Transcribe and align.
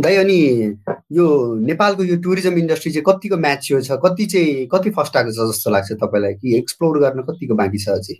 दाइ 0.00 0.16
अनि 0.16 0.40
यो 1.12 1.24
नेपालको 1.68 2.04
यो 2.04 2.16
टुरिज्म 2.24 2.58
इन्डस्ट्री 2.58 2.92
चाहिँ 2.92 3.04
कतिको 3.06 3.36
म्याच्योर 3.36 3.82
छ? 3.82 3.90
कति 4.04 4.26
चाहिँ 4.32 4.66
कति 4.72 4.90
फर्स्ट 4.96 5.16
आएको 5.16 5.32
छ 5.32 5.48
जस्तो 5.50 5.70
लाग्छ 5.70 5.92
तपाईँलाई? 6.02 6.34
कि 6.40 6.56
एक्सप्लोर 6.58 6.98
गर्न 6.98 7.22
कतिको 7.28 7.54
बाँकी 7.54 7.78
छ 7.78 7.88
अझै? 8.00 8.16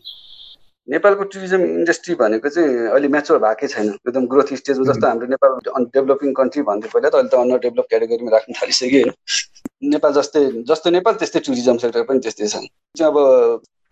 नेपालको 0.89 1.25
टुरिज्म 1.33 1.63
इन्डस्ट्री 1.65 2.15
भनेको 2.21 2.49
चाहिँ 2.49 2.71
अहिले 2.91 3.09
म्याच्योर 3.09 3.39
भएकै 3.41 3.67
छैन। 3.73 3.89
एकदम 4.09 4.27
ग्रोथ 4.33 4.53
स्टेजमा 4.61 4.85
जस्तो 4.93 5.07
हाम्रो 5.07 5.27
नेपाल 5.33 5.85
डेभलपिङ 5.97 6.33
कन्ट्री 6.41 6.63
भन्थ्यो 6.69 6.91
पहिला 6.95 7.09
त 7.09 7.15
अहिले 7.15 7.31
त 7.31 7.35
अन्डर 7.41 7.59
डेभलप 7.65 7.87
क्याटेगोरीमा 7.91 8.31
राख्न 8.37 8.53
थालिसक्यो 8.61 9.01
होइन। 9.01 9.11
नेपाल 9.95 10.13
जस्तै 10.19 10.43
जस्तो 10.71 10.91
नेपाल 10.91 11.15
त्यस्तै 11.21 11.41
टुरिज्म 11.47 11.77
सेक्टर 11.85 12.03
पनि 12.09 12.21
त्यस्तै 12.27 12.47
छ 12.47 12.57
चाहिँ 12.99 13.13
अब 13.13 13.17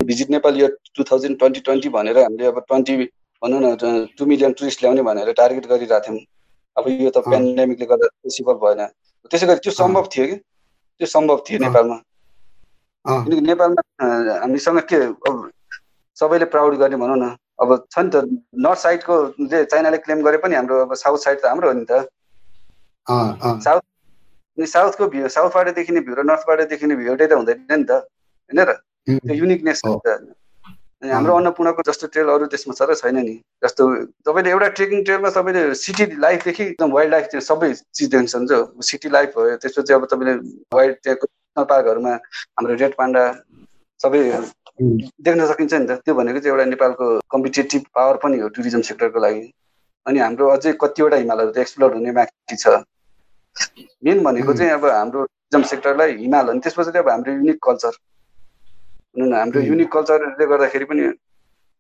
भिजिट 0.01 0.31
नेपाल 0.37 0.61
यो 0.61 0.69
टु 0.97 1.03
थाउजन्ड 1.11 1.39
ट्वेन्टी 1.39 1.61
ट्वेन्टी 1.69 1.89
भनेर 1.95 2.19
हामीले 2.19 2.47
अब 2.51 2.59
ट्वेन्टी 2.69 2.97
भनौँ 3.43 3.61
न 3.63 3.77
टु 4.19 4.27
मिलियन 4.27 4.53
टुरिस्ट 4.59 4.83
ल्याउने 4.83 5.03
भनेर 5.09 5.33
टार्गेट 5.39 5.67
गरिरहेको 5.73 6.01
थियौँ। 6.09 6.19
अब 6.79 6.89
यो 6.89 7.11
त 7.11 7.19
पेन्डेमिकले 7.27 7.87
गर्दा 7.91 8.07
पोसिबल 8.23 8.57
भएन। 8.63 8.81
त्यसै 9.31 9.47
गरी 9.47 9.61
त्यो 9.65 9.73
सम्भव 9.75 10.05
थियो 10.15 10.27
कि? 10.27 10.37
त्यो 11.01 11.07
सम्भव 11.07 11.39
थियो 11.47 11.59
नेपालमा। 11.59 11.97
किनकि 13.05 13.41
नेपालमा 13.41 13.83
हामीसँग 14.43 14.81
के 14.93 14.99
सबैले 16.17 16.47
प्राउड 16.55 16.75
गर्ने 16.79 16.97
भनौँ 16.97 17.19
न। 17.19 17.37
अब 17.59 17.71
छ 17.91 17.99
नि 17.99 18.11
त 18.11 18.17
नर्थ 18.65 18.79
साइडको 18.79 19.15
जे 19.51 19.65
चाइनाले 19.65 19.99
क्लेम 20.07 20.23
गरे 20.23 20.39
पनि 20.39 20.55
हाम्रो 20.55 20.81
अब 20.87 20.95
साउथ 20.95 21.19
साइड 21.27 21.39
त 21.43 21.45
हाम्रो 21.47 21.69
हो 21.69 21.75
नि 21.79 21.87
त। 21.91 22.07
साउथ 23.67 23.83
साउथको 24.59 25.07
भ्यू 25.09 25.29
साउथबाट 25.29 25.75
देखिने 25.75 26.01
भ्यू 26.07 26.15
र 26.15 26.23
नर्थबाट 26.31 26.61
देखिने 26.71 26.95
भ्यू 26.97 27.09
एउटै 27.15 27.27
त 27.27 27.33
हुँदैन 27.33 27.59
नि 27.71 27.85
त। 27.91 27.91
होइन 28.51 28.61
र? 28.69 28.71
त्यो 29.09 29.35
युनिकनेस 29.35 29.83
अनि 31.03 31.11
हाम्रो 31.13 31.35
अन्नपूर्णको 31.37 31.83
जस्तो 31.87 32.07
ट्रेल 32.11 32.29
अरू 32.29 32.47
देशमा 32.51 32.75
छ 32.75 32.83
र 32.91 32.95
छैन 32.99 33.17
नि। 33.23 33.35
जस्तो 33.65 33.83
तपाईँले 34.27 34.51
एउटा 34.51 34.69
ट्रेकिङ 34.79 35.05
ट्रेलमा 35.07 35.31
तपाईँले 35.31 35.63
सिटी 35.79 36.05
लाइफदेखि 36.19 36.65
एकदम 36.65 36.91
वाइल्ड 36.91 37.13
लाइफ 37.15 37.37
सबै 37.49 37.73
चिज 37.95 38.09
देख्न 38.11 38.27
सक्नुहुन्छ। 38.27 38.83
सिटी 38.83 39.09
लाइफ 39.17 39.29
भयो 39.39 39.57
त्यसपछि 39.63 39.93
अब 39.95 40.05
तपाईँले 40.11 40.35
वाइल्ड 40.75 40.97
त्यहाँको 41.03 41.27
नेसनल 41.27 41.65
पार्कहरूमा 41.71 42.15
हाम्रो 42.59 42.75
रेड 42.83 42.95
पान्डा 42.99 43.23
सबै 44.01 44.23
देख्न 45.23 45.47
सकिन्छ 45.47 45.75
नि 45.75 45.87
त। 45.87 46.03
त्यो 46.03 46.15
भनेको 46.19 46.39
चाहिँ 46.43 46.53
एउटा 46.53 46.65
नेपालको 46.75 47.07
कम्पिटेटिभ 47.31 47.83
पावर 47.95 48.17
पनि 48.23 48.39
हो 48.43 48.49
टुरिज्म 48.59 48.83
सेक्टरको 48.91 49.19
लागि। 49.23 49.43
अनि 50.07 50.19
हाम्रो 50.19 50.49
अझै 50.51 50.73
कतिवटा 50.83 51.17
हिमालहरू 51.23 51.51
त 51.55 51.59
एक्सप्लोर 51.63 51.95
हुने 51.95 52.13
बाँकी 52.19 52.57
छ। 52.59 52.83
मेन 54.03 54.23
भनेको 54.27 54.53
चाहिँ 54.55 54.73
अब 54.73 54.85
हाम्रो 54.85 55.25
टुरिज्म 55.25 55.63
सेक्टरलाई 55.71 56.11
हिमाल 56.19 56.49
अनि 56.49 56.61
त्यसपछि 56.67 56.91
चाहिँ 56.91 57.05
अब 57.05 57.11
हाम्रो 57.11 57.33
युनिक 57.39 57.59
कल्चर। 57.63 57.93
भनौँ 59.15 59.29
न 59.29 59.35
हाम्रो 59.35 59.61
युनिक 59.71 59.89
कल्चरले 59.93 60.47
गर्दाखेरि 60.53 60.85
पनि 60.91 61.05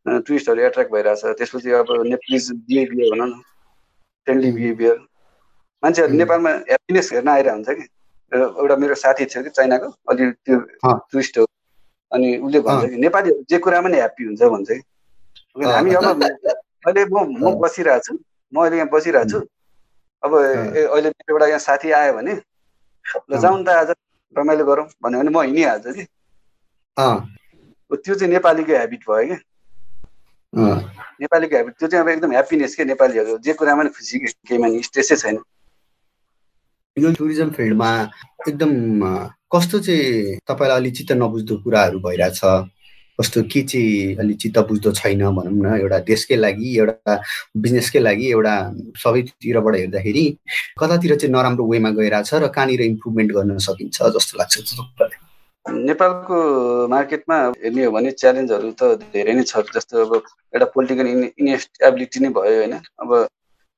टुरिस्टहरू 0.06 0.60
एट्र्याक्ट 0.68 0.92
भइरहेछ। 0.92 1.22
त्यसपछि 1.38 1.70
अब 1.80 1.88
नेप्लिज 2.12 2.44
बिहेभियर 2.68 3.10
भनौँ 3.12 3.28
न 3.28 3.32
फ्रेन्डली 4.26 4.50
बिहेभियर 4.58 4.96
मान्छेहरू 5.82 6.14
नेपालमा 6.20 6.50
ह्याप्पिनेस 6.70 7.12
हेर्न 7.12 7.28
आइरहेको 7.28 7.56
हुन्छ 7.56 7.68
कि 7.78 7.84
एउटा 8.32 8.76
मेरो 8.76 8.94
साथी 9.04 9.24
थियो 9.32 9.42
कि 9.42 9.50
चाइनाको 9.58 9.88
अलि 10.10 10.30
त्यो 10.44 10.56
टुरिस्ट 11.12 11.38
हो। 11.38 11.44
अनि 12.12 12.28
उसले 12.38 12.60
भन्छ 12.66 12.90
कि 12.90 12.96
नेपालीहरू 13.04 13.44
जे 13.50 13.58
कुरामा 13.64 13.88
नि 13.88 13.96
ह्याप्पी 13.96 14.24
हुन्छ 14.24 14.42
भन्छ 14.54 14.68
कि। 14.70 14.82
हामी 15.64 15.94
अब 15.94 16.04
अहिले 16.86 17.04
म 17.04 17.16
म 17.42 17.54
बसिरहेको 17.62 18.04
छु। 18.06 18.14
म 18.52 18.60
अहिले 18.62 18.76
यहाँ 18.76 18.88
बसिरहेको 18.92 19.30
छु। 19.30 19.38
अब 20.22 20.34
अहिले 20.34 21.08
एउटा 21.30 21.46
यहाँ 21.46 21.58
साथी 21.68 21.90
आयो 22.00 22.12
भने 22.18 22.34
ल 23.30 23.38
जाउँ 23.40 23.64
त 23.64 23.68
आज 23.68 23.90
रमाइलो 24.36 24.64
गरौँ 24.64 24.86
भन्यो 25.02 25.18
भने 25.20 25.30
म 25.30 25.42
हिँडिहाल्छु 25.42 25.92
कि। 25.94 26.04
त्यो 26.98 28.14
चाहिँ 28.14 28.32
नेपालीको 28.32 28.72
हेबिट 28.78 29.02
भयो 29.10 29.27
क्या। 29.27 29.38
नेपालीको 31.20 31.56
हेबिट 31.56 31.74
त्यो 31.78 31.88
चाहिँ 31.88 32.04
अब 32.04 32.08
एकदम 32.10 32.30
ह्याप्पिनेस 32.32 32.74
के 32.74 32.84
नेपालीहरू। 32.84 33.38
जे 33.38 33.52
कुरामा 33.54 33.82
नि 33.82 33.91
खुसी 33.94 34.18
केहीमा 34.18 34.66
नि 34.66 34.82
स्ट्रेसै 34.82 35.16
छैन। 35.16 35.38
यो 36.96 37.12
टुरिज्म 37.14 37.50
फिल्डमा 37.54 37.91
एकदम 38.48 38.72
कस्तो 39.54 39.78
चाहिँ 39.78 40.38
तपाईँलाई 40.48 40.78
अलि 40.78 40.91
चित्त 40.91 41.12
नबुझ्दो 41.12 41.54
कुराहरू 41.62 41.98
भइरहेछ? 42.02 42.41
कस्तो 43.19 43.42
के 43.50 43.62
चाहिँ 43.62 44.16
अलि 44.19 44.34
चित्त 44.42 44.59
बुझ्दो 44.66 44.92
छैन 44.94 45.22
भनौँ 45.36 45.62
न 45.62 45.78
एउटा 45.80 45.98
देशकै 46.06 46.36
लागि 46.36 46.76
एउटा 46.78 47.15
बिजनेसकै 47.62 47.98
लागि 47.98 48.26
एउटा 48.30 48.54
सबैतिरबाट 49.03 49.75
हेर्दाखेरि 49.76 50.25
कतातिर 50.78 51.16
चाहिँ 51.16 51.32
नराम्रो 51.34 51.65
वेमा 51.66 51.91
गइरहेछ 51.98 52.34
र 52.34 52.47
कहाँनिर 52.47 52.82
इम्प्रुभमेन्ट 52.82 53.30
गर्न 53.32 53.59
सकिन्छ 53.59 53.97
जस्तो 54.19 54.38
लाग्छ 54.38 54.54
नेपालको 55.72 56.36
मार्केटमा 56.88 57.36
हेर्ने 57.62 57.84
हो 57.84 57.90
भने 57.92 58.10
च्यालेन्जहरू 58.20 58.70
त 58.80 58.82
धेरै 59.12 59.32
नै 59.34 59.42
छ। 59.50 59.62
जस्तो 59.74 60.04
अब 60.04 60.12
एउटा 60.54 60.66
पोलिटिकल 60.74 61.06
इनएस्टेबिलिटी 61.40 62.18
नै 62.24 62.30
भयो 62.36 62.58
होइन। 62.60 62.74
अब 63.02 63.10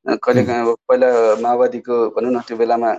कहिलेकाहीँ 0.06 0.62
अब 0.64 0.70
पहिला 0.88 1.08
माओवादीको 1.44 1.94
भनौँ 2.16 2.32
न 2.32 2.40
त्यो 2.48 2.56
बेलामा 2.56 2.90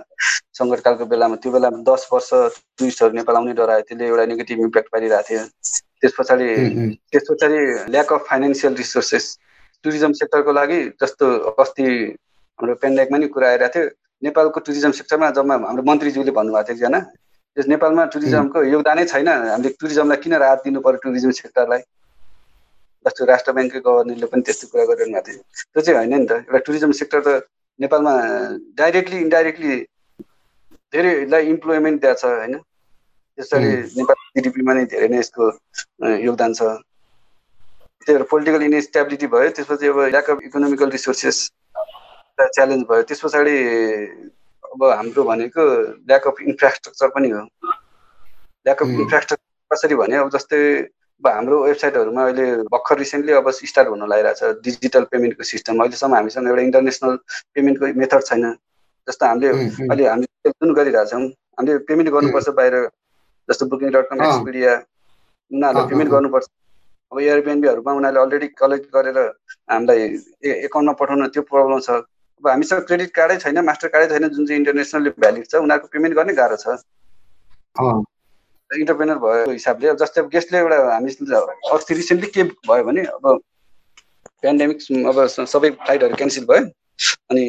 सङ्कटकालको 0.58 1.04
बेलामा 1.12 1.36
त्यो 1.42 1.50
बेलामा 1.52 1.78
दस 1.88 2.06
वर्ष 2.12 2.30
टुरिस्टहरू 2.78 3.12
नेपाल 3.18 3.36
आउने 3.36 3.52
डरायो 3.58 3.82
त्यसले 3.88 4.06
एउटा 4.06 4.24
नेगेटिभ 4.32 4.58
इम्प्याक्ट 4.66 4.88
पारिरहेको 4.92 5.28
थियो। 5.28 5.42
त्यस 6.00 6.12
पछाडि 6.18 6.48
त्यस 7.10 7.24
पछाडि 7.30 7.58
lack 7.94 8.12
of 8.12 8.22
financial 8.28 8.74
resources 8.82 9.24
tourism 9.84 10.12
सेक्टरको 10.20 10.52
लागि 10.52 10.78
जस्तो 11.02 11.26
अस्ति 11.62 11.86
हाम्रो 12.58 12.74
पेन्डेकमा 12.82 13.18
नि 13.18 13.26
कुरा 13.34 13.48
आइरहेको 13.48 13.74
थियो। 13.74 13.90
नेपालको 14.22 14.60
टुरिज्म 14.66 14.90
सेक्टरमा 14.98 15.30
जम्मा 15.36 15.54
हाम्रो 15.66 15.82
मन्त्रीज्यूले 15.90 16.32
भन्नुभएको 16.38 16.66
थियो 16.68 16.76
एकजना। 16.76 17.00
त्यस 17.56 17.66
नेपालमा 17.68 18.04
टुरिज्मको 18.12 18.58
योगदानै 18.74 19.04
छैन। 19.12 19.28
हामीले 19.28 19.70
टुरिज्मलाई 19.80 20.18
किन 20.24 20.34
राहत 20.44 20.60
दिनु 20.64 20.80
पऱ्यो 20.80 20.98
टुरिज्म 21.04 21.30
सेक्टरलाई 21.40 21.82
जस्तो 23.04 23.24
राष्ट्र 23.32 23.52
ब्याङ्ककै 23.56 23.80
गभर्नरले 23.86 24.26
पनि 24.32 24.42
त्यस्तो 24.46 24.66
कुरा 24.72 24.84
गरिरहनु 24.88 25.12
भएको 25.12 25.26
थियो। 25.26 25.40
त्यो 25.72 25.80
चाहिँ 25.82 25.98
होइन 25.98 26.12
नि 26.22 26.26
त। 26.26 26.32
एउटा 26.48 26.58
टुरिज्म 26.66 26.90
सेक्टर 27.00 27.20
त 27.26 27.28
नेपालमा 27.80 28.14
डाइरेक्टली 28.80 29.18
इन्डाइरेक्टली 29.26 29.74
धेरैलाई 30.92 31.42
इम्प्लोइमेन्ट 31.54 31.96
दिएको 32.02 32.20
छ 32.20 32.24
होइन? 32.24 32.54
त्यसरी 33.38 33.70
नेपाल 33.98 34.16
जिडिपीमा 34.36 34.72
नै 34.76 34.84
धेरै 34.92 35.08
नै 35.12 35.18
यसको 35.18 35.44
योगदान 36.28 36.52
छ। 36.58 36.60
त्यही 38.06 38.16
भएर 38.16 38.22
पोलिटिकल 38.32 38.62
इनस्टेबिलिटी 38.68 39.26
भयो। 39.34 39.50
त्यसपछि 39.56 39.86
अब 39.92 39.98
lack 40.14 40.30
of 40.30 40.38
economical 40.48 40.88
resources 40.96 41.38
challenge 42.38 42.82
भयो। 42.88 43.02
त्यस 43.08 43.20
पछाडि 43.24 43.56
अब 44.72 44.84
हाम्रो 44.84 45.22
भनेको 45.24 45.62
ल्याक 46.08 46.26
अफ 46.28 46.40
इन्फ्रास्ट्रक्चर 46.48 47.08
पनि 47.14 47.28
हो। 47.30 47.40
ल्याक 48.66 48.82
अफ 48.82 48.88
इन्फ्रास्ट्रक्चर 48.88 49.74
कसरी 49.74 49.94
भने 50.00 50.16
अब 50.16 50.30
जस्तै 50.36 50.60
अब 51.22 51.26
हाम्रो 51.28 51.56
वेबसाइटहरूमा 51.64 52.22
अहिले 52.24 52.46
भर्खर 52.72 52.98
रिसेन्टली 52.98 53.32
अब 53.40 53.50
स्टार्ट 53.52 53.88
हुन 53.88 54.08
लागिरहेको 54.10 54.38
छ 54.38 54.62
डिजिटल 54.64 55.04
पेमेन्टको 55.12 55.44
सिस्टम 55.50 55.82
अहिलेसम्म 55.82 56.14
हामीसँग 56.14 56.48
एउटा 56.48 56.62
इन्टरनेसनल 56.62 57.16
पेमेन्टको 57.54 57.92
मेथड 58.00 58.22
छैन। 58.28 58.44
जस्तो 59.08 59.26
हामीले 59.26 59.48
अहिले 59.50 60.06
हामीले 60.08 60.50
जुन 60.50 60.74
गरिरहेछौँ 60.74 61.22
हामीले 61.22 61.78
पेमेन्ट 61.90 62.10
गर्नुपर्छ 62.14 62.48
बाहिर 62.58 62.74
जस्तो 63.48 63.66
बुकिङ 63.70 63.90
डट 63.94 64.08
कम 64.10 64.22
एक्सपिडिया 64.24 64.74
उनीहरूले 65.50 65.88
पेमेन्ट 65.90 66.10
गर्नुपर्छ। 66.10 66.46
अब 67.12 67.20
एयरबिएनबीहरूमा 67.20 67.92
उनीहरूले 68.00 68.22
अलरेडी 68.24 68.48
कलेक्ट 68.62 68.86
गरेर 68.94 69.18
हामीलाई 69.70 70.00
एकाउन्टमा 70.66 70.92
पठाउन 71.00 71.26
त्यो 71.28 71.42
प्रब्लम 71.50 71.80
छ। 71.86 72.02
अब 72.42 72.48
हामीसँग 72.48 72.80
क्रेडिट 72.86 73.10
कार्डै 73.14 73.36
छैन 73.38 73.58
मास्टर 73.64 73.88
कार्डै 73.88 74.08
छैन 74.08 74.28
जुन 74.28 74.46
चाहिँ 74.46 74.58
इन्टरनेसनल 74.60 75.08
भ्यालिड 75.22 75.46
छ 75.50 75.54
उनीहरूको 75.62 75.88
पेमेन्ट 75.92 76.16
गर्नै 76.16 76.34
गाह्रो 76.34 76.56
छ। 76.62 76.74
इन्टरप्रेनर 78.70 79.18
भएको 79.22 79.50
हिसाबले 79.50 79.88
अब 79.88 79.96
जस्तै 80.02 80.20
अब 80.20 80.28
गेस्टले 80.30 80.58
एउटा 80.58 80.78
हामी 80.92 81.10
अस्ति 81.72 81.94
रिसेन्टली 81.94 82.30
के 82.36 82.42
भयो 82.68 82.84
भने 82.84 83.02
अब 83.16 83.24
पेन्डेमिक 84.42 84.78
अब 85.12 85.26
सबै 85.54 85.70
फ्लाइटहरू 85.70 86.14
क्यान्सल 86.14 86.44
भयो। 86.50 86.64
अनि 87.30 87.44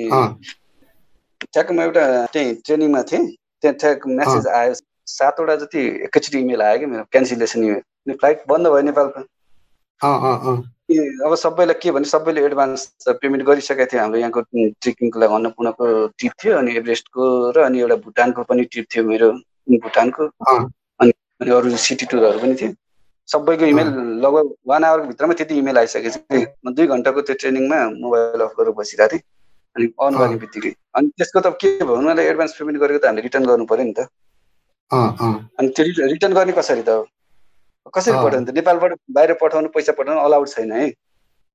ठ्याक्क 1.44 1.72
म 1.72 1.80
एउटा 1.82 2.04
त्यहीँ 2.34 2.54
ट्रेनिङमा 2.66 3.02
थिएँ 3.12 3.26
त्यहाँ 3.62 3.76
ठ्याक्क 3.82 4.08
मेसेज 4.20 4.48
आयो 4.60 4.74
सातवटा 5.12 5.56
जति 5.64 5.82
एकैचोटि 6.08 6.40
इमेल 6.40 6.62
आयो 6.62 6.80
कि 6.80 6.86
मेरो 6.86 7.04
क्यान्सलेसन 7.12 7.64
इमेल 7.64 8.18
फ्लाइट 8.18 8.44
बन्द 8.48 8.68
भयो 8.68 8.82
नेपालको। 8.92 9.26
अब 11.26 11.36
सबैलाई 11.44 11.80
के 11.82 11.92
भने 11.92 12.06
सबैले 12.06 12.42
एडभान्स 12.46 12.82
पेमेन्ट 13.22 13.44
गरिसकेको 13.48 13.86
थियो 13.92 14.02
हाम्रो 14.02 14.20
यहाँको 14.20 14.42
ट्रेकिङको 14.52 15.20
लागि 15.20 15.34
अन्नपूर्णको 15.36 15.86
ट्रिप 16.18 16.34
थियो 16.44 16.58
अनि 16.58 16.72
एभरेस्टको 16.78 17.24
र 17.56 17.58
अनि 17.66 17.80
एउटा 17.80 17.96
भुटानको 18.06 18.44
पनि 18.50 18.64
ट्रिप 18.72 18.86
थियो 18.94 19.04
मेरो 19.10 19.30
भुटानको। 19.84 20.22
अनि 21.02 21.12
अरू 21.58 21.76
सिटी 21.86 22.06
टुरहरू 22.12 22.40
पनि 22.40 22.56
थिए। 22.62 22.74
सबैको 23.30 23.66
इमेल 23.66 23.88
लगभग 24.24 24.54
वान 24.68 24.84
आवरको 24.84 25.08
भित्रमा 25.08 25.34
त्यति 25.40 25.56
इमेल 25.64 25.78
आइसकेको 25.78 26.10
छ 26.10 26.18
म 26.66 26.74
दुई 26.76 26.88
घन्टाको 26.88 27.22
त्यो 27.22 27.36
ट्रेनिङमा 27.42 27.80
मोबाइल 28.04 28.42
अफ 28.48 28.54
गरेर 28.60 28.74
बसिरहेको 28.80 29.14
थिएँ। 29.14 29.24
अनि 29.76 29.86
अन 30.04 30.14
गर्ने 30.20 30.38
बित्तिकै। 30.44 30.72
अनि 30.96 31.08
त्यसको 31.18 31.40
त 31.40 31.48
के 31.62 31.70
भयो 31.84 31.96
उनीहरूले 31.98 32.30
एडभान्स 32.30 32.54
पेमेन्ट 32.60 32.80
गरेको 32.84 33.00
त 33.00 33.06
हामीले 33.08 33.24
रिटर्न 33.28 33.46
गर्नु 33.52 33.66
पऱ्यो 33.72 33.86
नि 33.88 33.94
त। 33.98 34.00
अनि 34.92 35.68
त्यो 35.76 36.08
रिटर्न 36.14 36.34
गर्ने 36.34 36.54
कसरी 36.60 36.84
त 36.88 37.08
कसरी 37.92 38.14
पठाउनु 38.14 38.46
त 38.46 38.56
नेपालबाट 38.58 38.94
बाहिर 39.18 39.34
पठाउनु 39.42 39.70
पैसा 39.76 39.92
पठाउनु 40.00 40.22
अलाउड 40.22 40.48
छैन 40.50 40.72
है। 40.72 40.86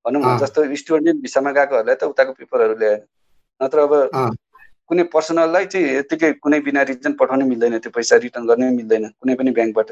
भनौँ 0.04 0.20
न 0.24 0.38
जस्तो 0.38 0.64
स्टुडेन्ट 0.76 1.22
भिसामा 1.22 1.50
गएकोहरूलाई 1.52 1.96
त 1.96 2.04
उताको 2.12 2.32
पेपरहरू 2.40 2.74
ल्याएन 2.82 3.00
नत्र 3.60 3.78
अब 3.78 3.92
कुनै 4.90 5.04
पर्सनललाई 5.14 5.66
चाहिँ 5.72 5.96
यत्तिकै 5.96 6.32
कुनै 6.44 6.60
बिना 6.68 6.82
रिजन 6.90 7.12
पठाउनै 7.20 7.44
मिल्दैन 7.48 7.78
त्यो 7.84 7.92
पैसा 7.96 8.16
रिटर्न 8.24 8.46
गर्नै 8.48 8.70
मिल्दैन 8.76 9.04
कुनै 9.20 9.34
पनि 9.40 9.50
ब्याङ्कबाट। 9.58 9.90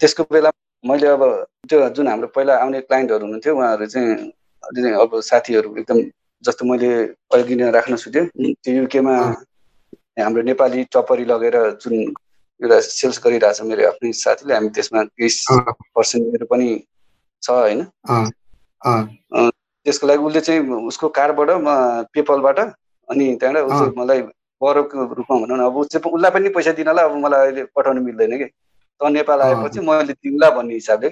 त्यसको 0.00 0.22
बेला 0.32 0.50
मैले 0.84 1.06
अब 1.06 1.22
त्यो 1.68 1.78
जुन 1.96 2.08
हाम्रो 2.08 2.28
पहिला 2.34 2.54
आउने 2.62 2.80
क्लाइन्टहरू 2.88 3.24
हुनुहुन्थ्यो 3.24 3.54
उहाँहरू 3.56 3.86
चाहिँ 3.86 4.94
अब 5.04 5.20
साथीहरू 5.30 5.76
एकदम 5.78 5.98
जस्तो 6.44 6.64
मैले 6.66 6.90
अघि 7.34 7.54
नै 7.54 7.70
राख्न 7.70 7.96
सुटेँ 8.02 8.26
त्यो 8.34 8.74
युकेमा 8.74 9.14
हाम्रो 10.18 10.42
नेपाली 10.42 10.84
टपरी 10.92 11.24
लगेर 11.24 11.56
जुन 11.82 11.94
एउटा 12.60 12.80
सेल्स 12.80 13.18
गरिरहेछ 13.24 13.60
मेरो 13.70 13.82
आफ्नै 13.88 14.12
साथीले। 14.12 14.54
हामी 14.54 14.68
त्यसमा 14.76 15.02
केही 15.16 15.30
पर्सेन्टहरू 15.96 16.46
पनि 16.52 16.68
छ 17.42 17.50
होइन। 17.50 17.80
त्यसको 19.84 20.06
लागि 20.06 20.22
उसले 20.28 20.40
चाहिँ 20.46 20.60
उसको 20.90 21.08
कारबाट 21.18 21.50
पेपलबाट 22.14 22.58
अनि 23.08 23.24
त्यहाँबाट 23.40 23.64
उसले 23.70 23.90
मलाई 24.00 24.20
बरोको 24.62 24.94
रूपमा 25.18 25.36
भनौँ 25.42 25.58
न 25.58 25.62
अब 25.66 25.76
चाहिँ 25.90 26.12
उसलाई 26.14 26.30
पनि 26.30 26.48
पैसा 26.54 26.72
दिनलाई 26.78 27.04
अब 27.04 27.14
मलाई 27.24 27.40
अहिले 27.46 27.62
पठाउनु 27.74 28.00
मिल्दैन 28.02 28.38
कि? 28.38 28.46
त 29.00 29.10
नेपाल 29.10 29.40
आएपछि 29.42 29.80
मैले 29.82 30.12
दिउँला 30.14 30.50
भन्ने 30.56 30.74
हिसाबले 30.74 31.08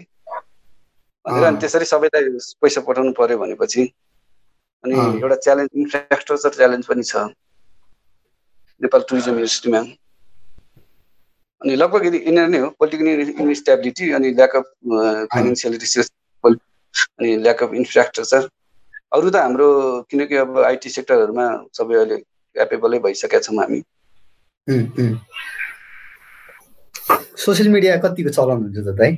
भनेर 1.24 1.44
अनि 1.44 1.58
त्यसरी 1.60 1.84
सबैलाई 1.92 2.22
पैसा 2.62 2.80
पठाउनु 2.86 3.12
पर्यो 3.18 3.38
भनेपछि 3.42 3.82
अनि 4.84 4.94
एउटा 5.18 5.36
च्यालेन्ज 5.44 5.70
इन्फ्रास्ट्रक्चर 5.82 6.52
च्यालेन्ज 6.58 6.86
पनि 6.86 7.02
छ। 7.02 7.16
नेपाल 8.80 9.00
टुरिज्म 9.08 9.34
इन्डस्ट्रीमा 9.42 9.80
अनि 11.62 11.74
लगभग 11.76 12.04
यिनीहरू 12.06 12.50
नै 12.52 12.58
हो 12.58 12.68
पोलिटिकल 12.78 13.44
इन्स्टेबिलिटी 13.46 14.10
अनि 14.18 14.32
ल्याक 14.34 14.56
अफ 14.56 14.66
फाइनेन्सियल 15.34 15.74
रिसोर्स 15.82 16.10
अनि 16.44 17.36
ल्याक 17.38 17.62
अफ 17.62 17.74
इन्फ्रास्ट्रक्चर 17.82 18.48
अरू 19.12 19.30
त 19.30 19.36
हाम्रो 19.38 19.68
किनकि 20.10 20.36
अब 20.42 20.58
आइटी 20.64 20.90
सेक्टरहरूमा 20.90 21.46
सबै 21.78 21.96
अहिले 22.00 22.18
क्यापेबलै 22.56 22.98
भइसकेका 23.06 23.40
छौँ 23.46 23.56
हामी। 23.60 23.80
सोसियल 27.44 27.68
मिडिया 27.74 27.96
कतिको 28.04 28.30
चलन 28.38 28.62
हुन्छ 28.64 28.78
त 28.78 28.94
दाइ? 29.00 29.16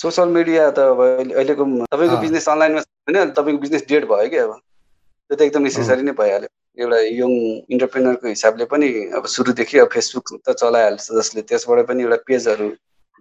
सोसियल 0.00 0.28
मिडिया 0.36 0.70
त 0.70 0.86
अब 0.92 1.00
अहिलेको 1.06 1.64
तपाईँको 1.86 2.16
बिजनेस 2.24 2.48
अनलाइनमा 2.48 2.84
होइन 3.10 3.30
तपाईँको 3.38 3.60
बिजनेस 3.66 3.86
डेड 3.92 4.08
भयो 4.12 4.28
कि 4.34 4.42
अब। 4.44 4.52
त्यो 4.56 5.36
त 5.36 5.40
एकदम 5.42 5.62
नेसेसरी 5.68 6.02
नै 6.02 6.12
भइहाल्यो। 6.20 6.50
एउटा 6.78 6.98
यङ 7.20 7.32
इन्टरप्रेनरको 7.74 8.28
हिसाबले 8.28 8.64
पनि 8.72 8.88
अब 9.18 9.26
सुरुदेखि 9.34 9.78
अब 9.78 9.88
फेसबुक 9.94 10.26
त 10.46 10.54
चलाइहाल्छ 10.60 11.06
जसले। 11.18 11.42
त्यसबाट 11.50 11.86
पनि 11.88 12.02
एउटा 12.02 12.18
पेजहरू 12.28 12.68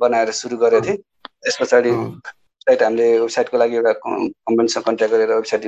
बनाएर 0.01 0.31
सुरु 0.39 0.57
गरेको 0.63 0.85
थिएँ। 0.87 0.97
त्यस 1.43 1.57
पछाडि 1.61 1.91
वेबसाइट 1.91 2.83
हामीले 2.83 3.07
वेबसाइटको 3.19 3.57
लागि 3.57 3.75
एउटा 3.75 3.93
कम्पनीसँग 4.05 4.83
कन्ट्याक्ट 4.87 5.13
गरेर 5.13 5.33
वेबसाइट 5.33 5.63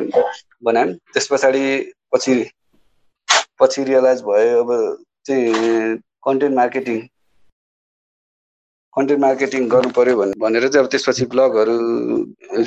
बनायौँ। 0.64 0.94
त्यस 1.14 1.28
पछाडि 1.32 1.64
पछि 2.14 2.34
पछि 3.60 3.84
रियलाइज 3.84 4.22
भयो 4.24 4.64
अब 4.64 4.70
चाहिँ 5.26 5.98
कन्टेन्ट 6.28 6.56
मार्केटिङ 6.56 7.00
कन्टेन्ट 9.00 9.22
मार्केटिङ 9.24 9.68
गर्नु 9.74 9.92
पऱ्यो 9.98 10.16
भनेर 10.44 10.68
चाहिँ 10.68 10.84
अब 10.84 10.92
त्यसपछि 10.92 11.26
ब्लगहरू 11.34 11.76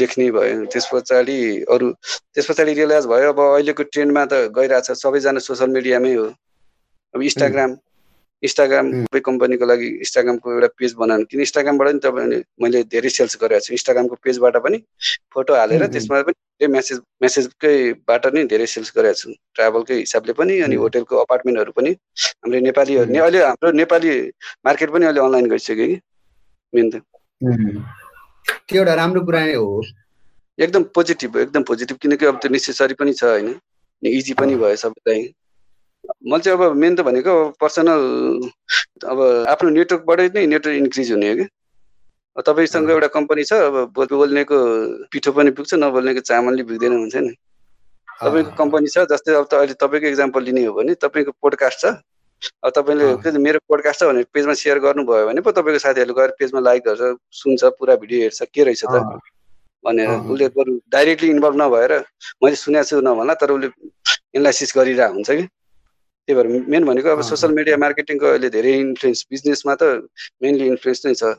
लेख्ने 0.01 0.31
भयो। 0.33 0.65
त्यस 0.73 0.89
पछाडि 0.93 1.39
अरू 1.69 1.93
त्यस 2.35 2.47
पछाडि 2.51 2.73
रियलाइज 2.81 3.07
भयो 3.13 3.33
अब 3.37 3.41
अहिलेको 3.47 3.83
ट्रेन्डमा 3.93 4.25
त 4.33 4.51
गइरहेछ 4.59 4.91
सबैजना 5.05 5.41
सोसियल 5.49 5.71
मिडियामै 5.79 6.15
हो। 6.15 6.27
अब 7.15 7.23
इन्स्टाग्राम 7.23 7.77
इन्स्टाग्राम 8.43 8.87
कम्पनीको 9.27 9.67
लागि 9.71 9.89
इन्स्टाग्रामको 10.03 10.53
एउटा 10.53 10.69
पेज 10.79 10.93
बनाउनु। 11.01 11.25
किन 11.31 11.41
इन्स्टाग्रामबाट 11.41 11.89
पनि 11.89 11.99
तपाईँले 12.07 12.39
मैले 12.63 12.83
धेरै 12.91 13.11
सेल्स 13.17 13.37
गरेको 13.43 13.61
छु। 13.67 13.73
इन्स्टाग्रामको 13.79 14.17
पेजबाट 14.25 14.57
पनि 14.65 14.79
फोटो 15.35 15.55
हालेर 15.55 15.87
त्यसमा 15.95 16.23
पनि 16.27 16.35
धेरै 16.35 16.73
मेसेज 16.73 16.99
मेसेजकैबाट 17.23 18.27
नै 18.35 18.45
धेरै 18.53 18.67
सेल्स 18.75 18.91
गरेको 18.97 19.19
छु। 19.21 19.29
ट्राभलकै 19.55 19.95
हिसाबले 20.01 20.33
पनि 20.41 20.61
अनि 20.67 20.77
होटेलको 20.83 21.15
अपार्टमेन्टहरू 21.25 21.73
पनि 21.79 21.91
हाम्रो 21.93 22.61
नेपालीहरू 22.67 23.11
नै 23.13 23.21
अहिले 23.27 23.45
हाम्रो 23.45 23.71
नेपाली 23.83 24.11
मार्केट 24.67 24.91
पनि 24.97 25.05
अहिले 25.07 25.23
अनलाइन 25.27 25.47
गइसक्यो 25.55 25.77
कि। 25.77 26.01
मेन 26.73 26.91
त 26.91 27.03
त्यो 28.69 28.79
एउटा 28.79 28.95
राम्रो 28.95 29.21
कुरा 29.27 29.41
नै 29.47 29.55
हो। 29.55 29.83
एकदम 30.59 30.83
पोजिटिभ 30.97 31.37
एकदम 31.37 31.63
पोजिटिभ 31.69 31.97
किनकि 32.03 32.27
अब 32.27 32.37
त्यो 32.43 32.51
नेसेसरी 32.53 32.95
पनि 33.01 33.13
छ 33.13 33.25
होइन। 33.25 33.49
इजी 34.03 34.35
पनि 34.41 34.55
भयो 34.57 34.77
सबैलाई। 34.77 35.23
मैले 36.27 36.43
चाहिँ 36.43 36.59
अब 36.59 36.77
मेन 36.77 36.97
त 36.97 37.01
भनेको 37.07 37.35
पर्सनल 37.61 38.03
अब 39.11 39.19
आफ्नो 39.49 39.71
नेटवर्कबाटै 39.71 40.29
नै 40.35 40.47
नेटवर्क 40.53 40.77
इन्क्रिज 40.77 41.13
हुने 41.13 41.29
हो 41.31 41.37
कि 41.41 41.47
तपाईँसँग 42.47 42.91
एउटा 42.91 43.09
कम्पनी 43.17 43.45
छ 43.45 43.53
अब 43.69 43.77
बोल्नेको 43.97 44.59
पिठो 45.13 45.33
पनि 45.33 45.51
पुग्छ 45.57 45.75
नबोल्नेको 45.79 46.21
चामल 46.29 46.55
नै 46.57 46.65
पुग्दैन 46.71 46.93
हुन्छ 46.99 47.17
नि। 47.17 47.33
तपाईँको 48.21 48.53
कम्पनी 48.59 48.89
छ 48.95 49.05
जस्तै 49.13 49.35
अब 49.35 49.47
अहिले 49.61 49.75
तपाईँको 49.83 50.09
इक्जाम्पल 50.09 50.43
लिने 50.45 50.65
हो 50.67 50.73
भने 50.75 50.95
तपाईँको 51.05 51.33
पोडकास्ट 51.43 51.79
छ। 51.81 51.95
अब 52.65 52.71
तपाईँले 52.77 53.39
मेरो 53.39 53.59
पोडकास्ट 53.69 54.01
छ 54.01 54.09
भनेर 54.11 54.27
पेजमा 54.35 54.55
सेयर 54.63 54.79
गर्नुभयो 54.87 55.27
भने 55.27 55.41
पो 55.47 55.51
तपाईँको 55.59 55.79
साथीहरूले 55.85 56.15
गएर 56.21 56.31
पेजमा 56.39 56.61
लाइक 56.61 56.83
गर्छ 56.89 57.17
सुन्छ 57.41 57.65
पुरा 57.79 57.95
भिडियो 58.03 58.21
हेर्छ 58.23 58.43
के 58.55 58.65
रहेछ 58.65 58.85
त? 58.85 59.21
भनेर 59.85 60.09
उसले 60.31 60.49
बरु 60.59 60.79
डाइरेक्टली 60.93 61.31
इन्भल्भ 61.31 61.57
नभएर 61.63 61.93
मैले 62.45 62.57
सुनेको 62.57 62.85
छु 62.91 63.01
नभन्ला 63.09 63.35
तर 63.43 63.51
उसले 63.51 63.69
एनालाइसिस 64.37 64.73
गरिरहेको 64.77 65.15
हुन्छ 65.15 65.31
कि? 65.31 65.45
त्यही 66.29 66.35
भएर 66.39 66.47
मेन 66.71 66.85
भनेको 66.87 67.09
अब 67.11 67.23
सोसियल 67.27 67.53
मिडिया 67.53 67.77
मार्केटिङको 67.83 68.27
अहिले 68.27 68.49
धेरै 68.57 68.73
इन्फ्लुएन्स 68.81 69.27
बिजनेसमा 69.31 69.75
त 69.75 70.07
मेनली 70.43 70.67
इन्फ्लुएन्स 70.73 71.07
नै 71.07 71.15
छ। 71.19 71.35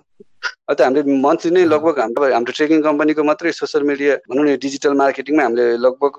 अन्त 0.68 0.82
हामीले 0.82 1.16
मन्थली 1.24 1.52
नै 1.56 1.64
लगभग 1.72 2.00
हाम्रो 2.04 2.32
हाम्रो 2.36 2.54
ट्रेकिङ 2.60 2.82
कम्पनीको 2.84 3.24
मात्रै 3.24 3.52
सोसियल 3.60 3.84
मिडिया 3.92 4.16
भनौँ 4.28 4.44
न 4.44 4.56
डिजिटल 4.60 4.94
मार्केटिङमा 5.04 5.44
हामीले 5.44 5.68
लगभग 5.88 6.12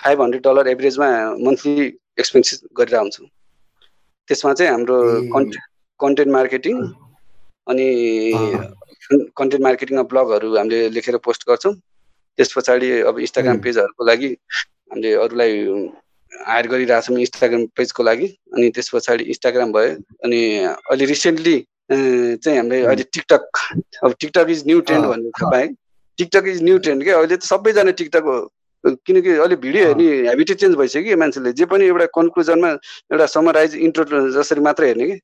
फाइभ 0.00 0.22
हन्ड्रेड 0.22 0.42
डलर 0.48 0.68
एभरेजमा 0.74 1.08
मन्थली 1.44 1.86
एक्सपेन्सिस 2.24 2.62
गरेर 2.72 2.96
हुन्छौँ। 2.96 3.28
त्यसमा 4.28 4.52
चाहिँ 4.58 4.70
हाम्रो 4.72 4.96
कन्टेन्ट 5.34 5.64
कन्टेन्ट 6.00 6.32
मार्केटिङ 6.32 6.76
अनि 7.66 7.86
कन्टेन्ट 9.38 9.62
मार्केटिङमा 9.64 10.02
ब्लगहरू 10.12 10.48
हामीले 10.56 10.88
लेखेर 10.96 11.16
पोस्ट 11.26 11.48
गर्छौँ। 11.48 11.74
त्यस 12.38 12.52
पछाडि 12.56 12.90
अब 13.10 13.18
इन्स्टाग्राम 13.26 13.58
पेजहरूको 13.64 14.04
लागि 14.04 14.28
हामीले 14.90 15.12
अरूलाई 15.24 15.52
हायर 16.32 16.66
गरिरहेछौँ 16.72 17.18
इन्स्टाग्राम 17.18 17.64
पेजको 17.76 18.02
लागि 18.02 18.26
अनि 18.54 18.66
त्यस 18.76 18.90
पछाडि 18.94 19.24
इन्स्टाग्राम 19.32 19.72
भयो 19.72 19.92
अनि 20.24 20.40
अहिले 20.66 21.04
रिसेन्टली 21.12 21.56
चाहिँ 21.90 22.58
हामीले 22.58 22.82
अहिले 22.84 23.04
टिकटक 23.14 23.44
अब 24.04 24.14
टिकटक 24.20 24.46
इज 24.50 24.66
न्यू 24.66 24.80
ट्रेन्ड 24.86 25.06
भन्ने 25.06 25.30
थाहा 25.38 25.50
पाएँ। 25.50 25.68
टिकटक 26.18 26.44
इज 26.48 26.62
न्यू 26.62 26.78
ट्रेन्ड 26.84 27.04
क्या? 27.04 27.16
अहिले 27.16 27.36
त 27.36 27.42
सबैजना 27.42 27.90
टिकटक 28.00 28.24
किनकि 28.84 29.30
अहिले 29.30 29.56
भिडियो 29.62 29.86
हेर्ने 29.86 30.04
हेबिटै 30.28 30.54
चेन्ज 30.54 30.76
भइसक्यो 30.76 31.02
कि 31.02 31.14
मान्छेले 31.22 31.52
जे 31.52 31.64
पनि 31.70 31.84
एउटा 31.86 32.06
कन्क्लुजनमा 32.18 32.70
एउटा 33.12 33.26
समराइज 33.36 33.74
इन्ट्रो 33.86 34.28
जसरी 34.36 34.60
मात्रै 34.68 34.88
हेर्ने 34.88 35.06
कि। 35.06 35.16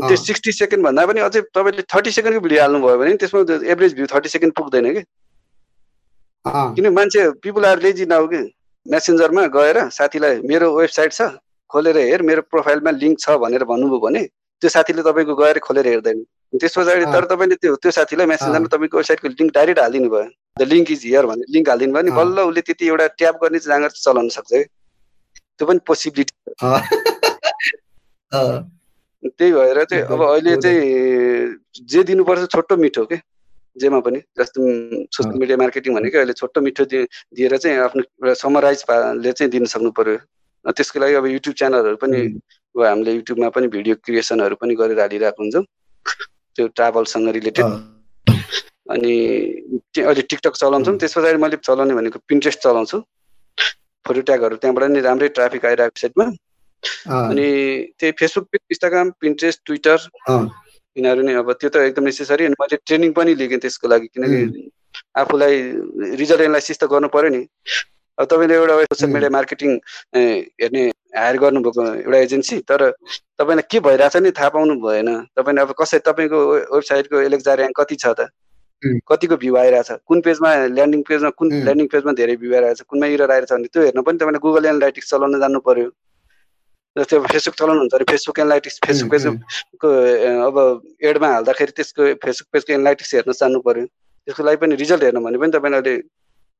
त्यो 0.00 0.16
सिक्सटी 0.16 0.52
सेकेन्ड 0.52 0.84
भन्दा 0.84 1.06
पनि 1.06 1.20
अझै 1.20 1.40
तपाईँले 1.56 1.82
थर्टी 1.94 2.10
सेकेन्डको 2.10 2.40
भिडियो 2.40 2.60
हाल्नुभयो 2.60 2.98
भने 2.98 3.16
त्यसमा 3.20 3.40
एभरेज 3.74 3.94
भ्यू 3.94 4.06
थर्टी 4.14 4.28
सेकेन्ड 4.28 4.54
पुग्दैन 4.56 4.92
कि। 4.94 5.02
किन 6.76 6.88
मान्छे 6.96 7.28
पिपुल 7.44 7.64
आर 7.66 7.78
लेजी 7.82 8.06
नाउ 8.06 8.26
कि? 8.32 8.42
मेसेन्जरमा 8.86 9.46
गएर 9.54 9.78
साथीलाई 9.92 10.40
मेरो 10.50 10.74
वेबसाइट 10.76 11.12
छ 11.12 11.22
खोलेर 11.70 11.96
हेर 11.98 12.22
मेरो 12.28 12.42
प्रोफाइलमा 12.50 12.90
लिङ्क 12.90 13.18
छ 13.20 13.36
भनेर 13.44 13.64
भन्नुभयो 13.70 13.98
भने 14.00 14.22
त्यो 14.62 14.70
साथीले 14.70 15.02
तपाईँको 15.02 15.34
गएर 15.36 15.58
खोलेर 15.66 15.86
हेर्दैन। 15.86 16.22
त्यस 16.60 16.74
पछाडि 16.78 17.04
तर 17.12 17.24
तपाईँले 17.30 17.56
त्यो 17.60 17.74
त्यो 17.76 17.90
साथीलाई 17.98 18.26
मेसेन्जरमा 18.26 18.68
तपाईँको 18.72 18.96
वेबसाइटको 18.96 19.28
लिङ्क 19.28 19.52
डाइरेक्ट 19.54 19.80
हालिदिनु 19.80 20.08
भयो। 20.10 20.28
द 20.60 20.68
लिङ्क 20.72 20.90
इज 20.90 21.00
हियर 21.04 21.26
भनेर 21.26 21.46
लिङ्क 21.54 21.68
हालिदिनु 21.68 21.92
भयो 21.94 22.04
नि। 22.04 22.12
बल्ल 22.20 22.36
उसले 22.50 22.60
त्यति 22.68 22.84
एउटा 22.92 23.06
ट्याप 23.18 23.34
गर्ने 23.42 23.58
जाँगर 23.66 23.90
चलाउन 24.04 24.28
सक्छ 24.36 24.52
है। 24.52 24.62
त्यो 24.62 25.66
पनि 25.66 25.80
पोसिबिलिटी 25.88 26.32
त्यही 29.38 29.52
भएर 29.52 29.84
चाहिँ 29.84 30.04
अब 30.04 30.20
अहिले 30.22 30.56
चाहिँ 30.56 30.80
जे 31.92 32.02
दिनुपर्छ 32.08 32.50
छोटो 32.52 32.76
मिठो 32.76 33.04
के? 33.04 33.16
जेमा 33.76 34.00
पनि 34.00 34.18
जस्तो 34.38 34.60
सोसियल 35.14 35.38
मिडिया 35.40 35.56
मार्केटिङ 35.56 35.94
भनेको 35.94 36.18
अहिले 36.18 36.32
छोटो 36.40 36.60
मिठो 36.60 36.84
दिएर 36.90 37.56
चाहिँ 37.56 37.76
आफ्नो 37.86 38.02
एउटा 38.02 38.34
समराइजले 38.40 39.32
चाहिँ 39.32 39.50
दिन 39.50 39.64
सक्नु 39.72 39.90
पर्यो। 39.98 40.16
त्यसको 40.64 41.00
लागि 41.00 41.14
अब 41.14 41.26
युट्युब 41.26 41.54
च्यानलहरू 41.56 41.96
पनि 42.02 42.18
अब 42.74 42.82
हामीले 42.84 43.12
युट्युबमा 43.14 43.48
पनि 43.54 43.66
भिडियो 43.76 43.94
क्रिएसनहरू 44.04 44.56
पनि 44.60 44.74
गरेर 44.80 45.00
हालिरहेको 45.00 45.42
हुन्छौँ। 45.42 45.64
त्यो 46.56 46.66
ट्राभलसँग 46.76 47.28
रिलेटेड 47.38 47.66
अनि 48.90 49.14
अहिले 50.02 50.22
टिकटक 50.30 50.54
चलाउँछौँ 50.56 50.96
त्यस 50.98 51.14
पछाडि 51.16 51.38
मैले 51.38 51.56
चलाउने 51.62 51.94
भनेको 51.94 52.18
पिन्ट्रेस्ट 52.28 52.60
चलाउँछु। 52.62 52.98
फोटो 54.04 54.20
ट्यागहरू 54.28 54.56
त्यहाँबाट 54.56 54.90
नि 54.90 55.00
राम्रै 55.06 55.28
ट्राफिक 55.36 55.64
आइरहेको 55.66 56.00
साइडमा। 56.00 56.26
अनि 57.30 57.46
त्यही 57.98 58.12
फेसबुक 58.18 58.56
इन्स्टाग्राम 58.56 59.10
पिन्ट्रेस्ट 59.20 59.60
ट्विटर 59.66 59.98
यिनीहरू 60.96 61.22
नै 61.22 61.34
अब 61.38 61.52
त्यो 61.60 61.70
त 61.70 61.76
एकदम 61.86 62.04
नेसेसरी 62.10 62.44
अनि 62.50 62.56
मैले 62.60 62.76
ट्रेनिङ 62.86 63.12
पनि 63.14 63.34
लिएँ 63.40 63.58
त्यसको 63.62 63.88
लागि 63.88 64.06
किनकि 64.14 64.40
आफूलाई 65.22 65.54
रिजल्ट 66.20 66.40
एनालाइसिस 66.40 66.78
त 66.80 66.84
गर्नु 66.90 67.08
पऱ्यो 67.14 67.30
नि। 67.30 67.42
अब 68.18 68.24
तपाईँले 68.26 68.54
एउटा 68.54 68.74
सोसियल 68.90 69.12
मिडिया 69.12 69.30
मार्केटिङ 69.30 69.70
हेर्ने 70.16 70.82
हायर 71.16 71.36
गर्नुभएको 71.44 71.82
एउटा 72.04 72.18
एजेन्सी 72.18 72.58
तर 72.68 72.90
तपाईँलाई 73.38 73.66
के 73.70 73.80
भइरहेछ 73.86 74.16
नि 74.24 74.30
थाहा 74.34 74.48
पाउनु 74.56 74.74
भएन। 74.82 75.08
तपाईँले 75.38 75.60
अब 75.62 75.72
कसै 75.78 75.98
तपाईँको 76.08 76.38
वेबसाइटको 76.74 77.16
एलेक्जा 77.28 77.54
ऱ्याङ्क 77.54 77.80
कति 77.80 77.96
छ 77.96 78.06
त? 78.18 78.28
कतिको 78.82 79.36
भ्यू 79.36 79.56
आइरहेछ? 79.56 79.90
कुन 80.08 80.20
पेजमा 80.26 80.50
ल्यान्डिङ 80.76 81.02
पेजमा 81.08 81.30
कुन 81.38 81.48
ल्यान्डिङ 81.64 81.86
पेजमा 81.94 82.12
धेरै 82.20 82.36
भ्यू 82.42 82.54
आइरहेछ? 82.54 82.82
कुनमा 82.88 83.06
इरर 83.16 83.30
आइरहेछ 83.30 83.52
भने 83.52 83.68
त्यो 83.72 83.82
हेर्न 83.82 84.02
पनि 84.02 84.18
तपाईँले 84.18 84.38
गुगल 84.46 84.64
एनालाइटिक्स 84.66 85.10
चलाउन 85.10 85.40
जानु 85.40 85.60
पर्यो 85.68 85.90
जस्तै 86.96 87.16
अब 87.16 87.26
फेसबुक 87.32 87.54
चलाउनुहुन्छ 87.60 87.94
भने 87.94 88.04
फेसबुक 88.10 88.38
एनालाइटिक्स 88.38 88.80
फेसबुक 88.86 89.10
पेजको 89.10 89.88
अब 90.46 90.56
एडमा 91.10 91.28
हाल्दाखेरि 91.34 91.72
त्यसको 91.80 92.06
फेसबुक 92.24 92.48
पेजको 92.52 92.72
एनालाइटिक्स 92.72 93.14
हेर्न 93.14 93.32
जानु 93.40 93.60
पऱ्यो 93.68 93.84
त्यसको 93.86 94.42
लागि 94.48 94.56
पनि 94.64 94.74
रिजल्ट 94.82 95.02
हेर्नु 95.08 95.20
भने 95.26 95.38
पनि 95.44 95.52
तपाईँले 95.56 95.78
अहिले 95.80 95.94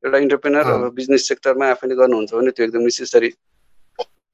एउटा 0.05 0.19
इन्टरप्रेनर 0.27 0.71
अब 0.75 0.85
बिजनेस 1.00 1.29
सेक्टरमा 1.29 1.71
आफैले 1.71 1.95
गर्नुहुन्छ 2.03 2.35
भने 2.35 2.50
त्यो 2.57 2.67
एकदम 2.67 2.87
necessary 2.91 3.33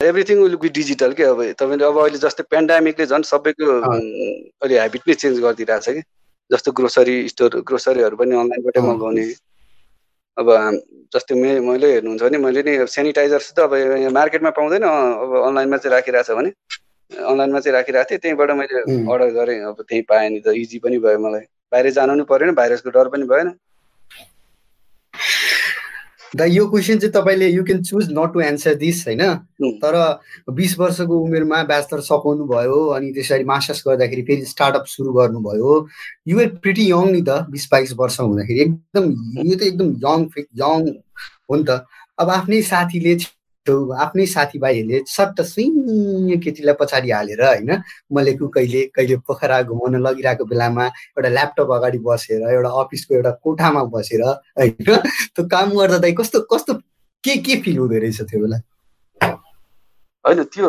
everything 0.01 0.43
will 0.43 0.57
be 0.63 0.69
digital 0.81 1.13
के 1.19 1.25
अब 1.31 1.43
तपाईँले 1.63 1.85
अब 1.87 1.99
अहिले 2.03 2.19
जस्तै 2.27 2.45
पेन्डामिकले 2.51 3.07
झन् 3.07 3.25
सबैको 3.33 3.73
अहिले 3.81 4.81
हेबिट 4.81 5.09
नै 5.09 5.15
चेन्ज 5.25 5.41
गरिदिइरहेको 5.47 5.87
छ 5.87 5.97
कि? 5.97 6.03
जस्तो 6.51 6.73
ग्रोसरी 6.79 7.17
स्टोर 7.29 7.61
ग्रोसरीहरू 7.69 8.17
पनि 8.17 8.35
अनलाइनबाटै 8.43 8.81
मगाउने। 8.87 9.25
अब 10.37 10.49
जस्तै 11.15 11.35
मे 11.35 11.51
मैले 11.61 11.93
हेर्नुहुन्छ 11.93 12.23
भने 12.23 12.39
मैले 12.39 12.63
नि 12.63 12.73
सेनिटाइजर 12.95 13.43
त 13.57 13.59
अब 13.67 13.73
मार्केटमा 14.13 14.51
पाउँदैन 14.59 14.85
अब 14.85 15.31
अनलाइनमा 15.49 15.77
चाहिँ 15.77 15.95
राखिरहेको 15.97 16.27
छ 16.29 16.37
भने। 16.39 16.51
अनलाइनमा 17.11 17.61
चाहिँ 17.61 17.75
राखिरहेको 17.77 18.11
थिएँ 18.11 18.21
त्यहीँबाट 18.23 18.51
मैले 18.61 18.77
अर्डर 19.13 19.31
गरेँ 19.39 19.61
अब 19.71 19.77
त्यहीँ 19.89 20.05
पाएँ 20.09 20.29
नि 20.31 20.41
त 20.41 20.55
इजी 20.63 20.79
पनि 20.85 20.99
भयो 20.99 21.19
मलाई। 21.19 21.45
बाहिर 21.73 21.91
जानु 21.99 22.13
पनि 22.15 22.25
परेन 22.31 22.55
भाइरसको 22.55 22.91
डर 22.91 23.09
पनि 23.09 23.25
भएन। 23.33 23.49
द 26.35 26.43
यो 26.51 26.67
क्वेसन 26.69 26.99
चाहिँ 26.99 27.13
तपाईँले 27.13 27.49
you 27.49 27.65
can 27.65 27.83
choose 27.83 28.09
not 28.11 28.33
to 28.33 28.41
answer 28.41 28.75
this 28.75 29.07
होइन? 29.07 29.23
तर 29.83 29.95
बिस 30.53 30.79
वर्षको 30.79 31.19
उमेरमा 31.25 31.63
ब्याचलर 31.71 32.01
सघाउनु 32.03 32.45
भयो 32.47 32.81
अनि 32.97 33.13
त्यसरी 33.15 33.45
मास्टर्स 33.45 33.83
गर्दाखेरि 33.87 34.23
फेरि 34.23 34.45
स्टार्टअप 34.45 34.85
सुरु 34.91 35.13
गर्नुभयो। 35.13 35.73
युआर 36.29 36.49
प्रिटी 36.63 36.91
यङ 36.91 37.11
नि 37.13 37.23
त 37.29 37.47
बिस 37.51 37.69
बाइस 37.73 37.93
वर्ष 37.99 38.21
हुँदाखेरि। 38.21 38.61
एकदम 38.61 39.05
यो 39.47 39.57
त 39.57 39.63
एकदम 39.71 39.89
यङ 40.07 40.29
यङ 40.63 40.91
हो 41.51 41.57
नि 41.57 41.65
त। 41.69 41.87
अब 42.19 42.31
आफ्नै 42.31 42.63
साथीले 42.63 43.15
आफ्नै 43.71 44.27
साथीभाइहरूले 44.27 45.03
सट्ट 45.07 45.41
सुइँ 45.43 46.39
केटीलाई 46.39 46.75
पछाडि 46.81 47.11
हालेर 47.11 47.45
होइन 47.45 47.71
मलेकु 48.13 48.49
कहिले 48.49 48.83
कहिले 48.95 49.17
पोखरा 49.27 49.63
घुमाउन 49.63 49.97
लगिरहेको 50.03 50.45
बेलामा 50.45 50.87
एउटा 50.87 51.29
ल्यापटप 51.29 51.71
अगाडि 51.73 51.99
बसेर 51.99 52.43
एउटा 52.51 52.71
अफिसको 52.81 53.15
एउटा 53.15 53.31
कोठामा 53.31 53.83
बसेर 53.85 54.23
होइन 54.23 54.73
त्यो 54.83 55.49
काम 55.49 55.77
गर्दा 55.79 55.99
त 55.99 56.15
कस्तो 56.19 56.41
कस्तो 56.41 56.75
के 57.25 57.37
के 57.37 57.61
फिल 57.63 57.79
हुँदो 57.79 57.99
रहेछ 57.99 58.21
त्यो 58.23 58.41
बेला? 58.41 58.59
होइन 60.25 60.43
त्यो 60.45 60.69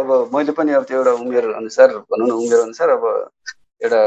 अब 0.00 0.36
मैले 0.36 0.52
पनि 0.52 0.72
अब 0.72 0.84
त्यो 0.84 0.98
एउटा 0.98 1.12
उमेर 1.12 1.44
अनुसार 1.54 1.88
भनौँ 1.88 2.28
न 2.28 2.30
उमेर 2.32 2.60
अनुसार 2.60 2.88
अब 2.90 3.04
एउटा 3.82 4.00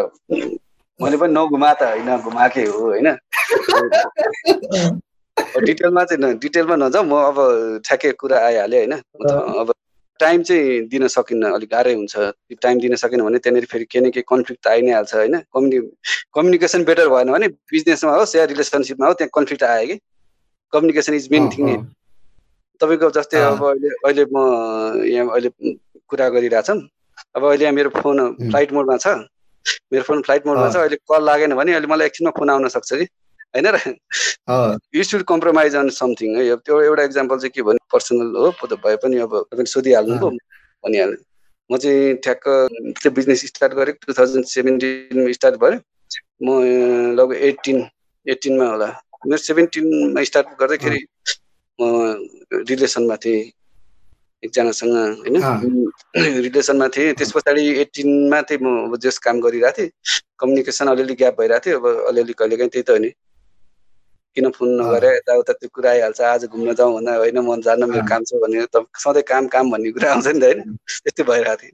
मैले 1.00 1.18
पनि 1.18 1.34
नघुमा 1.34 1.74
त 1.74 1.84
होइन 1.84 2.18
घुमाएकै 2.18 2.66
हो 2.66 2.80
होइन? 2.80 3.18
डिटेलमा 5.38 6.04
चाहिँ 6.04 6.34
डिटेलमा 6.38 6.76
नजाउँ 6.76 7.06
म 7.06 7.14
अब 7.30 7.38
ठ्याक्कै 7.86 8.12
कुरा 8.22 8.38
आइहालेँ 8.46 8.80
होइन। 8.80 8.94
अब 9.62 9.74
टाइम 10.20 10.44
चाहिँ 10.44 10.82
दिन 10.90 11.08
सकिन्न 11.08 11.52
अलिक 11.54 11.70
गाह्रै 11.70 11.94
हुन्छ। 11.94 12.16
टाइम 12.62 12.80
दिन 12.80 12.96
सकेन 12.96 13.22
भने 13.22 13.38
त्यहाँनिर 13.38 13.66
फेरि 13.72 13.86
केही 13.86 14.06
न 14.06 14.10
केही 14.10 14.24
कन्फ्लिक्ट 14.28 14.68
आइ 14.68 14.82
नै 14.82 14.92
हाल्छ 14.92 15.14
होइन। 15.16 15.36
कम्युनि 15.54 15.80
कम्युनिकेसन 16.34 16.84
बेटर 16.84 17.08
भएन 17.10 17.32
भने 17.32 17.48
बिजनेसमा 17.70 18.12
होस् 18.18 18.36
या 18.36 18.44
रिलेसनसिपमा 18.54 19.08
हो 19.08 19.14
त्यहाँ 19.14 19.30
कन्फ्लिक्ट 19.34 19.64
आयो 19.64 19.86
कि। 19.88 19.96
कम्युनिकेसन 20.74 21.14
इज 21.14 21.28
मेन 21.32 21.50
थिङ 21.50 21.66
तपाईँको 22.82 23.10
जस्तै 23.14 23.42
अब 23.42 23.64
अहिले 23.64 23.90
अहिले 24.06 24.26
म 24.34 24.38
यहाँ 25.06 25.30
अहिले 25.38 25.50
कुरा 26.10 26.30
गरिरहेछौँ 26.30 26.80
अब 27.36 27.46
अहिले 27.46 27.64
यहाँ 27.64 27.76
मेरो 27.76 27.90
फोन 28.02 28.18
फ्लाइट 28.50 28.74
मोडमा 28.74 28.98
छ। 28.98 29.08
मेरो 29.94 30.04
फोन 30.04 30.22
फ्लाइट 30.22 30.48
मोडमा 30.48 30.68
छ। 30.72 30.76
अहिले 30.78 30.98
कल 31.06 31.24
लागेन 31.26 31.56
भने 31.56 31.74
अहिले 31.74 31.88
मलाई 31.88 32.06
एकछिनमा 32.08 32.32
फोन 32.38 32.50
आउन 32.50 32.68
सक्छ 32.74 32.94
कि। 32.94 33.06
होइन 33.54 33.68
र 33.68 33.78
you 34.96 35.04
should 35.04 35.24
compromise 35.30 35.76
on 35.76 35.90
something 35.92 36.36
है। 36.38 36.56
त्यो 36.58 36.82
एउटा 36.82 37.04
इक्जाम्पल 37.04 37.38
चाहिँ 37.40 37.52
के 37.56 37.62
भने 37.62 37.80
पर्सनल 37.92 38.36
हो 38.36 38.52
भए 38.76 38.96
पनि 39.04 39.18
अब 39.26 39.34
तपाईँले 39.52 39.72
सोधिहाल्नु 39.72 40.20
पो 40.20 40.30
भनिहाल्नु 40.30 41.18
म 41.70 41.78
चाहिँ 41.78 42.16
ठ्याक्क 42.24 42.48
त्यो 43.02 43.12
बिजनेस 43.12 43.46
स्टार्ट 43.48 43.74
गरेँ 43.74 43.94
टु 44.06 44.14
थाउजन्ड 44.14 44.46
सेभेन्टिनमा 44.48 45.32
स्टार्ट 45.40 45.56
भयो। 45.64 45.80
म 46.44 46.48
लगभग 47.18 47.36
एट्टिन 47.50 47.78
एट्टिनमा 48.26 48.66
होला। 48.72 48.88
मेरो 49.28 49.38
सेभेन्टिनमा 49.44 50.24
स्टार्ट 50.24 50.48
गर्दाखेरि 50.60 51.02
म 51.80 51.84
रिलेसनमा 52.70 53.16
थिएँ 53.24 53.42
एकजनासँग 54.44 54.94
होइन। 55.22 55.36
रिलेसनमा 56.46 56.88
थिएँ। 56.96 57.14
त्यस 57.20 57.32
पछाडि 57.36 57.64
एट्टिनमा 57.84 58.42
चाहिँ 58.48 58.62
म 58.64 58.96
जस 58.96 59.18
काम 59.26 59.40
गरिरहेको 59.42 59.78
थिएँ। 59.78 59.92
कम्युनिकेसन 60.40 60.88
अलिअलि 60.88 61.16
ग्याप 61.20 61.40
भइरहेको 61.40 61.66
थियो। 61.66 61.80
अब 61.80 61.86
अलिअलि 62.10 62.34
कहिलेकाहीँ 62.40 62.72
त्यही 62.72 62.84
त 62.88 62.90
हो 62.90 62.98
नि 63.04 63.12
किन 64.38 64.50
फोन 64.58 64.70
नगरे 64.82 65.10
यताउता 65.16 65.54
त्यो 65.60 65.70
कुरा 65.74 65.90
आइहाल्छ 65.92 66.22
आज 66.30 66.46
घुम्न 66.48 66.74
जाउँ 66.80 66.94
भन्दा 66.96 67.16
होइन 67.18 67.40
मन 67.50 67.62
जान्न 67.66 67.90
मेरो 67.90 68.04
काम 68.06 68.24
छ 68.30 68.42
भने 68.44 68.66
त 68.70 68.86
सधैँ 69.04 69.24
काम 69.26 69.48
काम 69.56 69.72
भन्ने 69.72 69.92
कुरा 69.98 70.12
आउँछ 70.14 70.28
नि 70.28 70.40
त 70.40 70.44
होइन? 70.44 70.62
त्यस्तै 71.04 71.24
भइरहेको 71.24 71.62
थियो। 71.62 71.74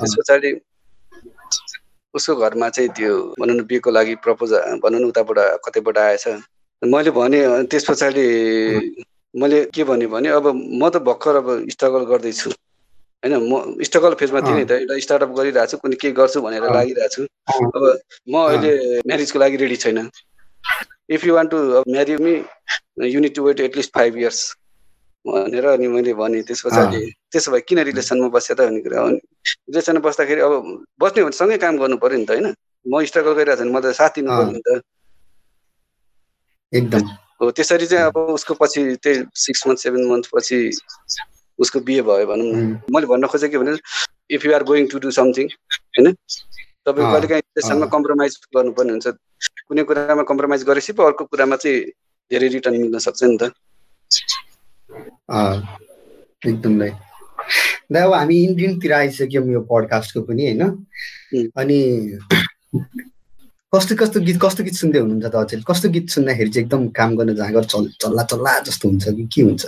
त्यस 0.00 0.14
पछाडि 0.18 0.50
उसको 2.14 2.34
घरमा 2.36 2.68
चाहिँ 2.68 2.90
त्यो 2.96 3.12
भनौँ 3.40 3.56
न 3.56 3.62
बिहेको 3.70 3.90
लागि 3.90 4.14
प्रपोज 4.24 4.52
भनौँ 4.82 5.00
न 5.00 5.04
उताबाट 5.04 5.38
कतैबाट 5.64 5.98
आएछ? 5.98 6.24
मैले 6.82 7.10
भने 7.10 7.40
त्यस 7.70 7.84
पछाडि 7.88 8.26
मैले 9.34 9.64
के 9.74 9.84
भने 9.84 10.06
भने 10.06 10.28
अब 10.28 10.46
म 10.54 10.88
त 10.90 10.96
भर्खर 11.06 11.36
अब 11.36 11.48
स्ट्रगल 11.70 12.04
गर्दैछु। 12.10 12.50
होइन 13.22 13.34
म 13.42 13.84
स्ट्रगल 13.84 14.14
फेजमा 14.20 14.40
थिएँ 14.40 14.56
नि 14.56 14.64
त। 14.64 14.72
एउटा 14.72 14.98
स्टार्टअप 14.98 15.30
गरिरहेको 15.38 15.70
छु 15.70 15.76
कुनै 15.78 15.96
के 15.96 16.10
गर्छु 16.12 16.42
भनेर 16.42 16.64
लागिरहेको 16.68 17.08
छु 17.14 17.22
अब 17.76 17.84
म 18.28 18.34
अहिले 18.44 18.72
म्यारिजको 19.06 19.38
लागि 19.38 19.56
रेडी 19.62 19.76
छैन। 19.84 19.98
If 21.14 21.24
you 21.26 21.34
want 21.34 21.46
to 21.48 21.58
marry 21.88 22.16
me 22.16 22.34
you need 23.12 23.34
to 23.34 23.44
wait 23.44 23.60
at least 23.60 23.90
five 23.94 24.16
years 24.18 24.40
भनेर 25.24 25.66
अनि 25.66 25.88
मैले 25.88 26.14
भनेँ 26.14 26.42
त्यस 26.42 26.62
पछाडि 26.66 27.00
त्यसो 27.32 27.50
भए 27.52 27.60
किन 27.68 27.78
रिलेसनमा 27.88 28.28
त 28.38 28.60
भन्ने 28.60 28.80
कुरा 28.80 29.06
रिलेसनमा 29.70 30.00
बस्दाखेरि 30.08 30.40
अब 30.40 30.52
बस्ने 31.00 31.22
भने 31.24 31.36
सँगै 31.38 31.58
काम 31.64 31.78
गर्नु 31.78 31.96
पऱ्यो 32.02 32.18
नि 32.18 32.26
त 32.26 32.30
होइन। 32.30 32.54
म 32.86 33.04
स्ट्रगल 33.06 33.32
गरिरहेको 33.38 33.62
छु 33.62 33.70
भने 33.70 33.78
म 33.78 33.80
त 33.80 33.94
साथ 33.94 34.10
दिनु 34.18 34.30
पऱ्यो 34.30 34.50
नि 34.52 34.60
त। 34.66 34.82
एकदम। 36.72 37.02
हो 37.42 37.50
त्यसरी 37.50 37.86
चाहिँ 37.86 38.04
अब 38.06 38.16
उसको 38.38 38.54
पछि 38.54 38.80
त्यही 39.02 39.24
सिक्स 39.44 39.66
मन्थ 39.66 39.78
सेभेन 39.78 40.02
मन्थ 40.10 40.26
पछि 40.34 40.58
उसको 41.58 41.80
बिहे 41.86 42.02
भयो 42.02 42.26
भनौँ 42.26 42.46
न। 42.46 42.82
मैले 42.90 43.06
भन्न 43.06 43.26
खोजेँ 43.30 43.50
के 43.50 43.58
भने 43.58 43.76
if 44.34 44.46
you 44.46 44.54
are 44.54 44.62
going 44.64 44.86
to 44.90 44.98
do 44.98 45.10
something 45.10 45.46
होइन? 45.46 46.12
तपाईँ 46.86 47.06
कहिलेकाहीँ 47.12 47.42
रिलेसनमा 47.42 47.86
कम्प्रोमाइज 47.94 48.32
गर्नुपर्ने 48.56 48.92
हुन्छ। 48.92 49.06
कुनै 49.72 49.82
कुरामा 49.88 50.22
कम्प्रोमाइज 50.28 50.62
गरेपछि 50.68 50.92
पो 50.92 51.02
अर्को 51.08 51.24
कुरामा 51.32 51.56
चाहिँ 51.64 51.80
धेरै 52.30 52.48
रिटर्न 52.54 52.76
मिल्न 52.80 52.98
सक्छ 53.08 53.20
नि 53.24 53.36
त। 53.40 53.42
एकदमै 56.46 56.90
दा 57.92 58.02
अब 58.04 58.12
हामी 58.14 58.36
इन्डियनतिर 58.44 58.92
आइसक्यौँ 58.92 59.46
यो 59.52 59.60
पडकास्टको 59.72 60.20
पनि 60.28 60.42
होइन? 60.46 60.62
अनि 61.56 61.78
कस्तो 63.72 63.94
कस्तो 64.00 64.20
गीत 64.28 64.38
कस्तो 64.44 64.64
गीत 64.64 64.76
सुन्दै 64.76 64.98
हुनुहुन्छ 65.00 65.26
त 65.32 65.36
अचेल? 65.40 65.60
कस्तो 65.70 65.88
गीत 65.96 66.06
सुन्दाखेरि 66.16 66.50
चाहिँ 66.52 66.64
एकदम 66.66 66.82
काम 66.98 67.10
गर्न 67.16 67.34
जाँगर 67.40 67.64
चल 67.72 67.84
चल्ला 68.02 68.22
चल्ला 68.32 68.52
जस्तो 68.68 68.88
हुन्छ 68.88 69.04
कि 69.16 69.24
के 69.32 69.42
हुन्छ? 69.48 69.64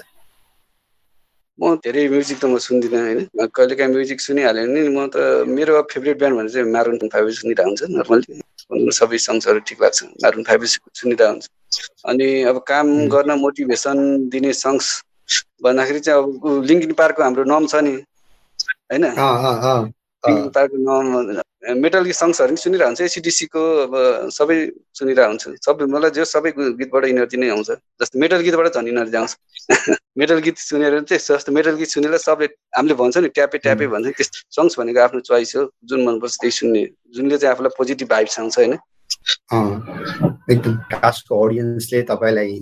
म 1.59 1.63
धेरै 1.85 2.09
म्युजिक 2.13 2.39
त 2.41 2.45
म 2.45 2.59
सुन्दिनँ 2.61 3.01
होइन? 3.01 3.21
कहिलेकाहीँ 3.57 3.93
म्युजिक 3.95 4.21
सुनिहाल्यो 4.21 4.65
भने 4.69 4.81
म 4.97 5.09
त 5.09 5.17
मेरो 5.49 5.83
फेभरेट 5.93 6.17
ब्यान्ड 6.21 6.37
भने 6.39 6.51
चाहिँ 6.53 6.69
मारुन 6.73 6.97
फाइभ 7.09 7.27
सुनिरहेको 7.41 7.69
हुन्छ 7.69 7.83
नर्मली 7.97 8.43
सबै 8.71 9.19
सङ्ग्सहरू 9.19 9.59
ठिक 9.59 9.83
लाग्छ। 9.83 10.03
मारुन 10.05 10.43
फाइभ 10.43 10.65
सुनिरहेको 10.65 11.31
हुन्छ। 11.31 11.49
अनि 12.07 12.43
अब 12.43 12.59
काम 12.59 13.09
गर्न 13.09 13.31
मोटिभेसन 13.39 14.29
दिने 14.29 14.53
सङ्ग्स 14.53 15.03
भन्दाखेरि 15.65 16.01
चाहिँ 16.01 16.23
अब 16.23 16.63
लिङ्किन 16.65 16.93
पार्कको 16.93 17.23
हाम्रो 17.23 17.45
नम 17.45 17.67
छ 17.67 17.75
नि। 17.75 17.95
होइन? 18.93 19.05
पार्कको 20.25 20.77
नम 20.79 21.43
मेटल 21.81 22.05
गीत 22.05 22.15
सङ्ग्सहरू 22.15 22.49
पनि 22.49 22.57
सुनिरहेको 22.57 22.89
हुन्छ 22.89 23.01
एसिडिसीको 23.01 23.61
अब 23.83 23.95
सबै 24.31 24.57
सुनिरहेको 24.93 25.31
हुन्छ 25.31 25.65
सबै 25.67 25.87
मलाई 25.87 26.11
जो 26.11 26.25
सबै 26.25 26.51
गीतबाट 26.81 27.05
इनर्जी 27.05 27.37
नै 27.37 27.49
आउँछ। 27.49 27.71
जस्तो 28.01 28.19
मेटल 28.21 28.41
गीतबाट 28.41 28.75
झन् 28.75 28.89
इनर्जी 28.89 29.17
आउँछ। 29.17 29.33
मेटल 30.19 30.39
गीत 30.39 30.57
सुनेर 30.61 31.01
चाहिँ 31.03 31.21
जस्तो 31.21 31.53
मेटल 31.53 31.77
गीत 31.77 31.89
सुनेर 31.89 32.17
सबले 32.19 32.49
हामीले 32.77 32.95
भन्छ 32.95 33.17
नि 33.19 33.29
ट्यापे 33.29 33.59
ट्यापे 33.59 33.87
भन्छ। 33.87 34.13
त्यस 34.17 34.31
सङ्ग्स 34.51 34.79
भनेको 34.79 35.01
आफ्नो 35.01 35.21
चोइस 35.21 35.57
हो। 35.57 35.63
जुन 35.85 36.05
मनपर्छ 36.05 36.35
त्यही 36.41 36.51
सुन्ने। 36.51 36.83
जुनले 37.17 37.39
चाहिँ 37.39 37.55
आफूलाई 37.55 37.77
पोजिटिभ 37.79 38.09
भाइब्स 38.09 38.39
आउँछ 38.41 38.59
होइन? 38.59 38.73
एकदम 40.51 40.77
कास्टको 40.93 41.43
अडियन्सले 41.47 42.03
तपाईँलाई 42.03 42.53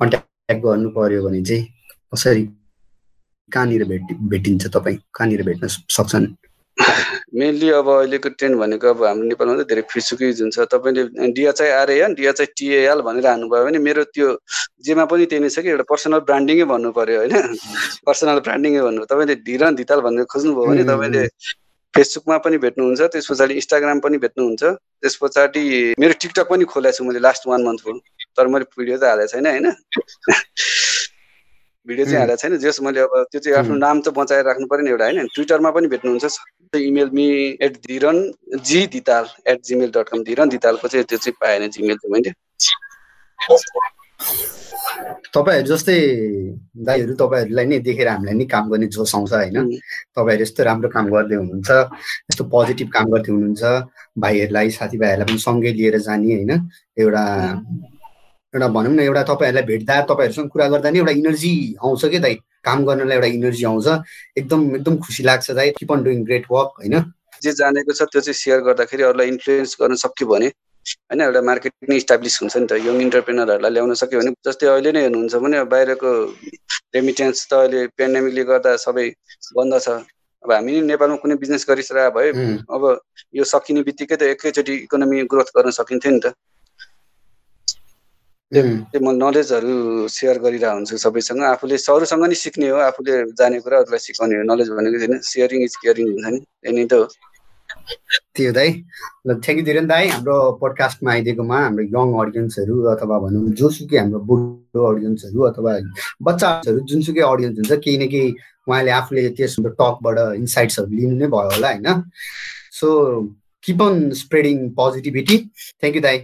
कन्ट्याक्ट 0.00 0.62
गर्नु 0.62 0.88
पर्यो 0.90 1.22
भने 1.26 1.42
चाहिँ 1.42 1.66
कसरी 2.14 2.44
कहाँनिर 3.52 3.84
भेट 3.84 4.16
भेटिन्छ 4.30 4.66
तपाईँ? 4.66 4.98
कहाँनिर 5.14 5.42
भेट्न 5.42 5.66
सक्छन्? 5.68 6.26
मेनली 7.34 7.70
अब 7.70 7.88
अहिलेको 7.88 8.28
ट्रेन्ड 8.28 8.56
भनेको 8.58 8.88
अब 8.88 9.04
हाम्रो 9.04 9.24
नेपालमा 9.24 9.54
चाहिँ 9.54 9.68
धेरै 9.68 9.82
फिसुकी 9.90 10.32
जुन 10.32 10.50
छ। 10.50 10.66
तपाईँले 10.66 11.30
डिएचआई 11.32 11.70
आरएएन 11.70 12.14
डिएचआई 12.14 12.46
टिएएल 12.56 13.00
भनेर 13.00 13.26
हान्नुभयो 13.26 13.64
भने 13.64 13.78
मेरो 13.78 14.04
त्यो 14.10 14.28
जेमा 14.84 15.04
पनि 15.04 15.26
त्यही 15.26 15.42
नै 15.42 15.48
छ 15.48 15.62
कि 15.62 15.70
एउटा 15.70 15.86
पर्सनल 15.88 16.20
ब्रान्डिङै 16.28 16.64
भन्नु 16.66 16.90
पऱ्यो 16.92 17.18
होइन। 17.18 17.34
पर्सनल 18.06 18.38
ब्रान्डिङै 18.46 18.82
भन्नु 18.86 19.04
तपाईँले 19.06 19.34
धिरन 19.46 19.74
धिताल 19.74 20.00
भनेर 20.00 20.24
खोज्नुभयो 20.26 20.66
भने 20.66 20.84
तपाईँले 20.84 21.22
फेसबुकमा 21.94 22.36
पनि 22.44 22.58
भेट्नुहुन्छ 22.58 23.00
त्यस 23.14 23.26
पछाडि 23.30 23.54
इन्स्टाग्राम 23.54 23.98
पनि 24.00 24.18
भेट्नुहुन्छ। 24.18 24.62
त्यस 25.00 25.14
पछाडि 25.22 25.62
मेरो 25.98 26.14
टिकटक 26.20 26.46
पनि 26.50 26.64
खोलेको 26.66 26.96
छु 26.98 27.04
मैले 27.04 27.20
लास्ट 27.22 27.46
वान 27.46 27.62
मन्थको 27.62 27.98
तर 28.34 28.46
मैले 28.50 28.66
भिडियो 28.74 28.98
त 28.98 29.04
हालेको 29.14 29.30
छैन 29.30 29.46
होइन। 29.46 29.66
भिडियो 31.86 32.04
चाहिँ 32.06 32.18
हालेको 32.18 32.36
छैन 32.36 32.56
जस 32.58 32.80
मैले 32.82 33.00
अब 33.00 33.26
त्यो 33.30 33.40
चाहिँ 33.40 33.58
आफ्नो 33.58 33.76
नाम 33.76 34.00
त 34.00 34.08
बचाएर 34.16 34.44
राख्नु 34.44 34.66
पऱ्यो 34.66 34.84
नि 34.84 34.90
एउटा 34.90 35.04
होइन? 35.04 35.26
ट्विटरमा 35.34 35.70
पनि 35.70 35.86
भेट्नुहुन्छ 35.92 36.78
email 36.80 37.10
me 37.12 37.26
at 37.60 37.76
Dhiran 37.86 38.18
G 38.64 38.86
Dhital 38.92 39.24
at 39.46 39.60
Gmail 39.64 39.90
dot 39.96 40.08
com 40.08 40.22
Dhiran 40.24 40.48
धितालको 40.48 40.88
चाहिँ 40.88 41.04
त्यो 41.04 41.18
चाहिँ 41.18 41.36
पाएन 41.40 41.68
जिमेल 41.70 41.96
चाहिँ 41.96 42.12
मैले। 42.12 42.32
तपाईँहरू 45.34 45.66
जस्तै 45.66 45.96
दाइहरू 46.88 47.14
तपाईँहरूलाई 47.20 47.66
नै 47.66 47.78
देखेर 47.84 48.08
हामीलाई 48.08 48.34
नै 48.34 48.44
काम 48.48 48.70
गर्ने 48.70 48.86
जोस 48.88 49.14
आउँछ 49.14 49.32
होइन? 49.32 49.76
तपाईँहरू 50.16 50.42
यस्तो 50.42 50.62
राम्रो 50.64 50.88
काम 50.88 51.06
गर्दै 51.12 51.36
हुनुहुन्छ 51.36 51.70
यस्तो 52.30 52.44
पोजिटिभ 52.54 52.88
काम 52.96 53.06
गर्दै 53.12 53.30
हुनुहुन्छ 53.32 53.62
भाइहरूलाई 54.24 54.70
साथीभाइहरूलाई 54.78 55.26
पनि 55.28 55.40
सँगै 55.46 55.72
लिएर 55.78 55.98
जाने 56.06 56.34
होइन? 56.34 56.52
एउटा 56.96 57.24
एउटा 58.54 58.68
भनौँ 58.74 58.92
न 58.94 59.00
एउटा 59.00 59.22
तपाईँहरूलाई 59.28 59.62
भेट्दा 59.66 60.00
तपाईँहरूसँग 60.08 60.48
कुरा 60.50 60.66
गर्दा 60.72 60.90
नि 60.90 60.98
एउटा 60.98 61.12
इनर्जी 61.20 61.52
आउँछ 61.84 62.04
कि 62.10 62.18
दाइ? 62.18 62.34
काम 62.64 62.84
गर्नलाई 62.86 63.16
एउटा 63.16 63.26
इनर्जी 63.38 63.64
आउँछ। 63.66 63.86
एकदम 64.38 64.60
एकदम 64.76 64.96
खुसी 65.04 65.22
लाग्छ 65.24 65.50
दाइ। 65.50 65.70
Keep 65.78 65.92
on 65.92 66.02
doing 66.04 66.24
great 66.24 66.44
work 66.50 66.70
होइन? 66.78 66.94
जे 67.42 67.52
जानेको 67.52 67.92
छ 67.92 68.02
त्यो 68.12 68.20
चाहिँ 68.20 68.38
सेयर 68.38 68.60
गर्दाखेरि 68.68 69.02
अरूलाई 69.02 69.28
इन्फ्लुएन्स 69.28 69.76
गर्न 69.80 69.94
सक्यो 70.04 70.26
भने 70.28 70.48
होइन 70.86 71.20
एउटा 71.20 71.40
मार्केट 71.50 71.72
नै 71.90 71.96
इस्टाब्लिस 71.96 72.40
हुन्छ 72.42 72.56
नि 72.56 72.66
त। 72.66 72.72
यङ 72.86 73.00
इन्टरप्रेनरहरूलाई 73.02 73.72
ल्याउन 73.74 73.94
सक्यो 74.00 74.20
भने 74.20 74.30
जस्तै 74.46 74.66
अहिले 74.70 74.92
नै 74.94 75.02
हेर्नुहुन्छ 75.02 75.34
भने 75.44 75.64
बाहिरको 75.74 76.10
रेमिटेन्स 76.94 77.38
त 77.50 77.52
अहिले 77.58 77.80
पेन्डेमिकले 77.98 78.44
गर्दा 78.50 78.76
सबै 78.86 79.06
बन्द 79.58 79.80
छ। 79.82 79.88
अब 80.44 80.52
हामी 80.52 80.80
नेपालमा 80.94 81.16
कुनै 81.20 81.36
बिजनेस 81.42 81.66
गरिसकेर 81.68 82.10
भए 82.16 82.30
अब 82.70 82.82
यो 83.34 83.44
सकिने 83.52 83.82
बित्तिकै 83.82 84.16
त 84.16 84.22
एकैचोटि 84.34 84.74
इकोनोमी 84.86 85.22
ग्रोथ 85.32 85.48
गर्न 85.56 85.70
सकिन्थ्यो 85.80 86.12
नि 86.12 86.20
त। 86.24 86.36
म 88.52 89.10
नलेजहरू 89.16 90.08
सेयर 90.08 90.38
गरिरहेको 90.38 90.74
हुन्छु 90.74 90.96
सबैसँग। 90.98 91.42
आफूले 91.42 91.76
अरूसँग 91.76 92.24
नि 92.28 92.34
सिक्ने 92.34 92.68
हो 92.68 92.78
आफूले 92.90 93.12
जाने 93.34 93.60
कुरा 93.60 93.78
अरूलाई 93.82 93.98
सिकाउने 93.98 94.36
हो। 94.36 94.42
नलेज 94.44 94.68
भनेको 94.78 94.98
छैन 95.02 95.18
सेयरिङ 95.24 95.62
इज 95.64 95.76
केयरिङ 95.82 96.06
हुन्छ 96.12 96.26
नि। 96.28 96.38
त्यही 96.62 96.86
त 96.86 96.92
हो। 96.92 97.04
त्यो 98.36 98.52
दाइ। 98.52 98.68
ल 99.26 99.34
थ्याङ्क 99.44 99.58
यू 99.58 99.64
धेरै 99.64 99.80
दाई 99.90 100.08
हाम्रो 100.08 100.36
पोडकास्टमा 100.60 101.10
आइदिएकोमा 101.12 101.58
हाम्रो 101.58 101.84
यङ 101.96 102.08
अडियन्सहरू 102.22 102.74
अथवा 102.94 103.16
भनौँ 103.24 103.42
जोसुकै 103.60 103.98
हाम्रो 103.98 104.20
बुढो 104.28 104.82
अडियन्सहरू 104.92 105.40
अथवा 105.50 105.72
बच्चाहरू 106.28 106.78
जुनसुकै 106.90 107.24
अडियन्स 107.32 107.56
हुन्छ 107.58 107.72
केही 107.84 107.96
न 107.98 108.06
केही 108.12 108.28
उहाँले 108.68 108.90
आफूले 109.00 109.28
त्यस 109.38 109.56
टकबाट 109.80 110.18
इन्साइट्सहरू 110.42 110.90
लिनु 110.98 111.16
नै 111.16 111.26
भयो 111.34 111.50
होला 111.56 111.68
होइन? 111.72 111.88
So 112.78 112.88
keep 113.64 113.82
on 113.82 113.94
spreading 114.22 114.56
positivity 114.78 115.36
thank 115.80 115.96
you 115.96 116.02
दाई 116.08 116.18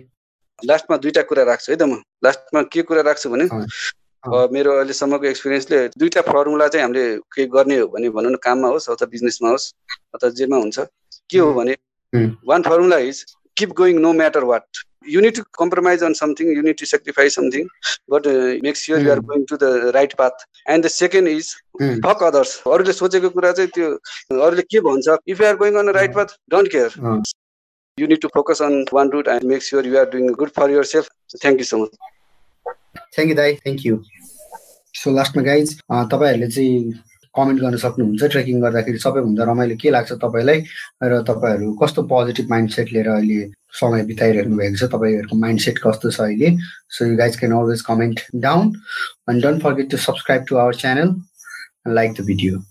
लास्टमा 0.68 0.96
दुईवटा 0.96 1.22
कुरा 1.30 1.42
राख्छु 1.50 1.72
है 1.72 1.76
त 1.78 1.82
म। 1.82 2.02
लास्टमा 2.24 2.62
के 2.72 2.82
कुरा 2.88 3.02
राख्छु 3.08 3.30
भने 3.30 3.46
मेरो 4.52 4.70
अहिलेसम्मको 4.76 5.26
एक्सपिरियन्सले 5.32 5.78
दुईवटा 5.96 6.20
फर्मुला 6.28 6.66
चाहिँ 6.68 6.84
हामीले 6.84 7.04
के 7.32 7.46
गर्ने 7.56 7.78
हो 7.80 7.86
भने 7.94 8.08
भनौँ 8.16 8.32
न 8.32 8.36
काममा 8.44 8.68
होस् 8.68 8.90
अथवा 8.90 9.06
बिजनेसमा 9.16 9.48
होस् 9.50 9.66
अथवा 10.14 10.30
जेमा 10.36 10.56
हुन्छ। 10.56 10.78
के 11.30 11.38
हो 11.38 11.52
भने 11.54 11.74
one 12.46 12.62
formula 12.62 12.98
is 13.08 13.24
keep 13.56 13.70
going 13.80 14.00
no 14.00 14.12
matter 14.20 14.44
what 14.52 14.86
you 15.12 15.20
need 15.22 15.34
to 15.34 15.42
sacrifice 16.88 17.34
something 17.34 17.66
but 18.06 18.26
uh, 18.26 18.58
make 18.62 18.76
sure 18.76 18.98
mm. 18.98 19.04
you 19.04 19.10
are 19.12 19.22
going 19.22 19.46
to 19.46 19.56
the 19.56 19.90
right 19.94 20.14
path 20.18 20.44
and 20.66 20.84
the 20.84 20.90
second 20.90 21.26
is 21.26 21.48
mm. 21.80 21.96
fuck 22.06 22.20
others 22.20 22.50
अरूले 22.66 22.92
सोचेको 22.92 23.30
कुरा 23.36 23.52
चाहिँ 23.52 23.70
त्यो 23.76 23.88
अरूले 24.46 24.62
के 24.62 24.80
भन्छ? 24.88 25.16
If 25.26 25.40
you 25.40 25.46
are 25.46 25.56
going 25.62 25.78
on 25.82 25.88
right 25.96 26.14
path 26.14 26.36
don't 26.50 26.68
care 26.72 26.90
you 28.00 28.08
need 28.12 28.22
to 28.22 28.30
focus 28.36 28.60
on 28.60 28.78
one 28.90 29.10
route 29.10 29.28
and 29.28 29.44
make 29.44 29.62
sure 29.62 29.84
you 29.84 29.98
are 29.98 30.06
doing 30.14 30.32
good 30.40 30.52
for 30.52 30.70
yourself. 30.70 31.08
So 31.26 31.38
thank 31.42 31.58
you 31.58 31.68
so 31.72 31.78
much. 31.78 31.90
Thank 33.16 33.28
you, 33.28 33.34
Dai. 33.34 33.52
Thank 33.66 33.84
you. 33.84 34.02
So 34.94 35.10
लास्टमा 35.10 35.42
guys 35.42 35.76
तपाईँहरूले 36.12 36.48
चाहिँ 36.54 36.92
comment 37.34 37.60
गर्न 37.60 37.76
सक्नुहुन्छ 37.82 38.24
trekking 38.32 38.60
गर्दाखेरि 38.60 38.98
सबैभन्दा 38.98 39.44
रमाइलो 39.50 39.76
के 39.82 39.90
लाग्छ 39.90 40.12
तपाईँलाई 40.24 40.58
र 41.10 41.22
तपाईँहरू 41.28 41.72
कस्तो 41.82 42.02
पोजिटिभ 42.12 42.50
माइन्ड 42.50 42.70
सेट 42.76 42.92
लिएर 42.92 43.08
अहिले 43.08 43.40
समय 43.80 44.02
बिताइरहनु 44.10 44.56
भएको 44.56 44.76
छ 44.76 44.90
तपाईँहरूको 44.94 45.36
माइन्ड 45.44 45.60
सेट 45.66 45.78
कस्तो 45.86 46.10
छ 46.10 46.20
अहिले 46.26 46.50
so 46.96 47.06
you 47.06 47.16
guys 47.22 47.38
can 47.40 47.52
always 47.58 47.82
comment 47.90 48.20
down 48.46 48.74
and 49.30 49.42
don't 49.44 49.62
forget 49.62 49.90
to 49.90 49.96
subscribe 50.08 50.44
to 50.48 50.56
our 50.64 50.74
channel 50.82 51.14
like 52.00 52.20
the 52.20 52.26
video 52.32 52.62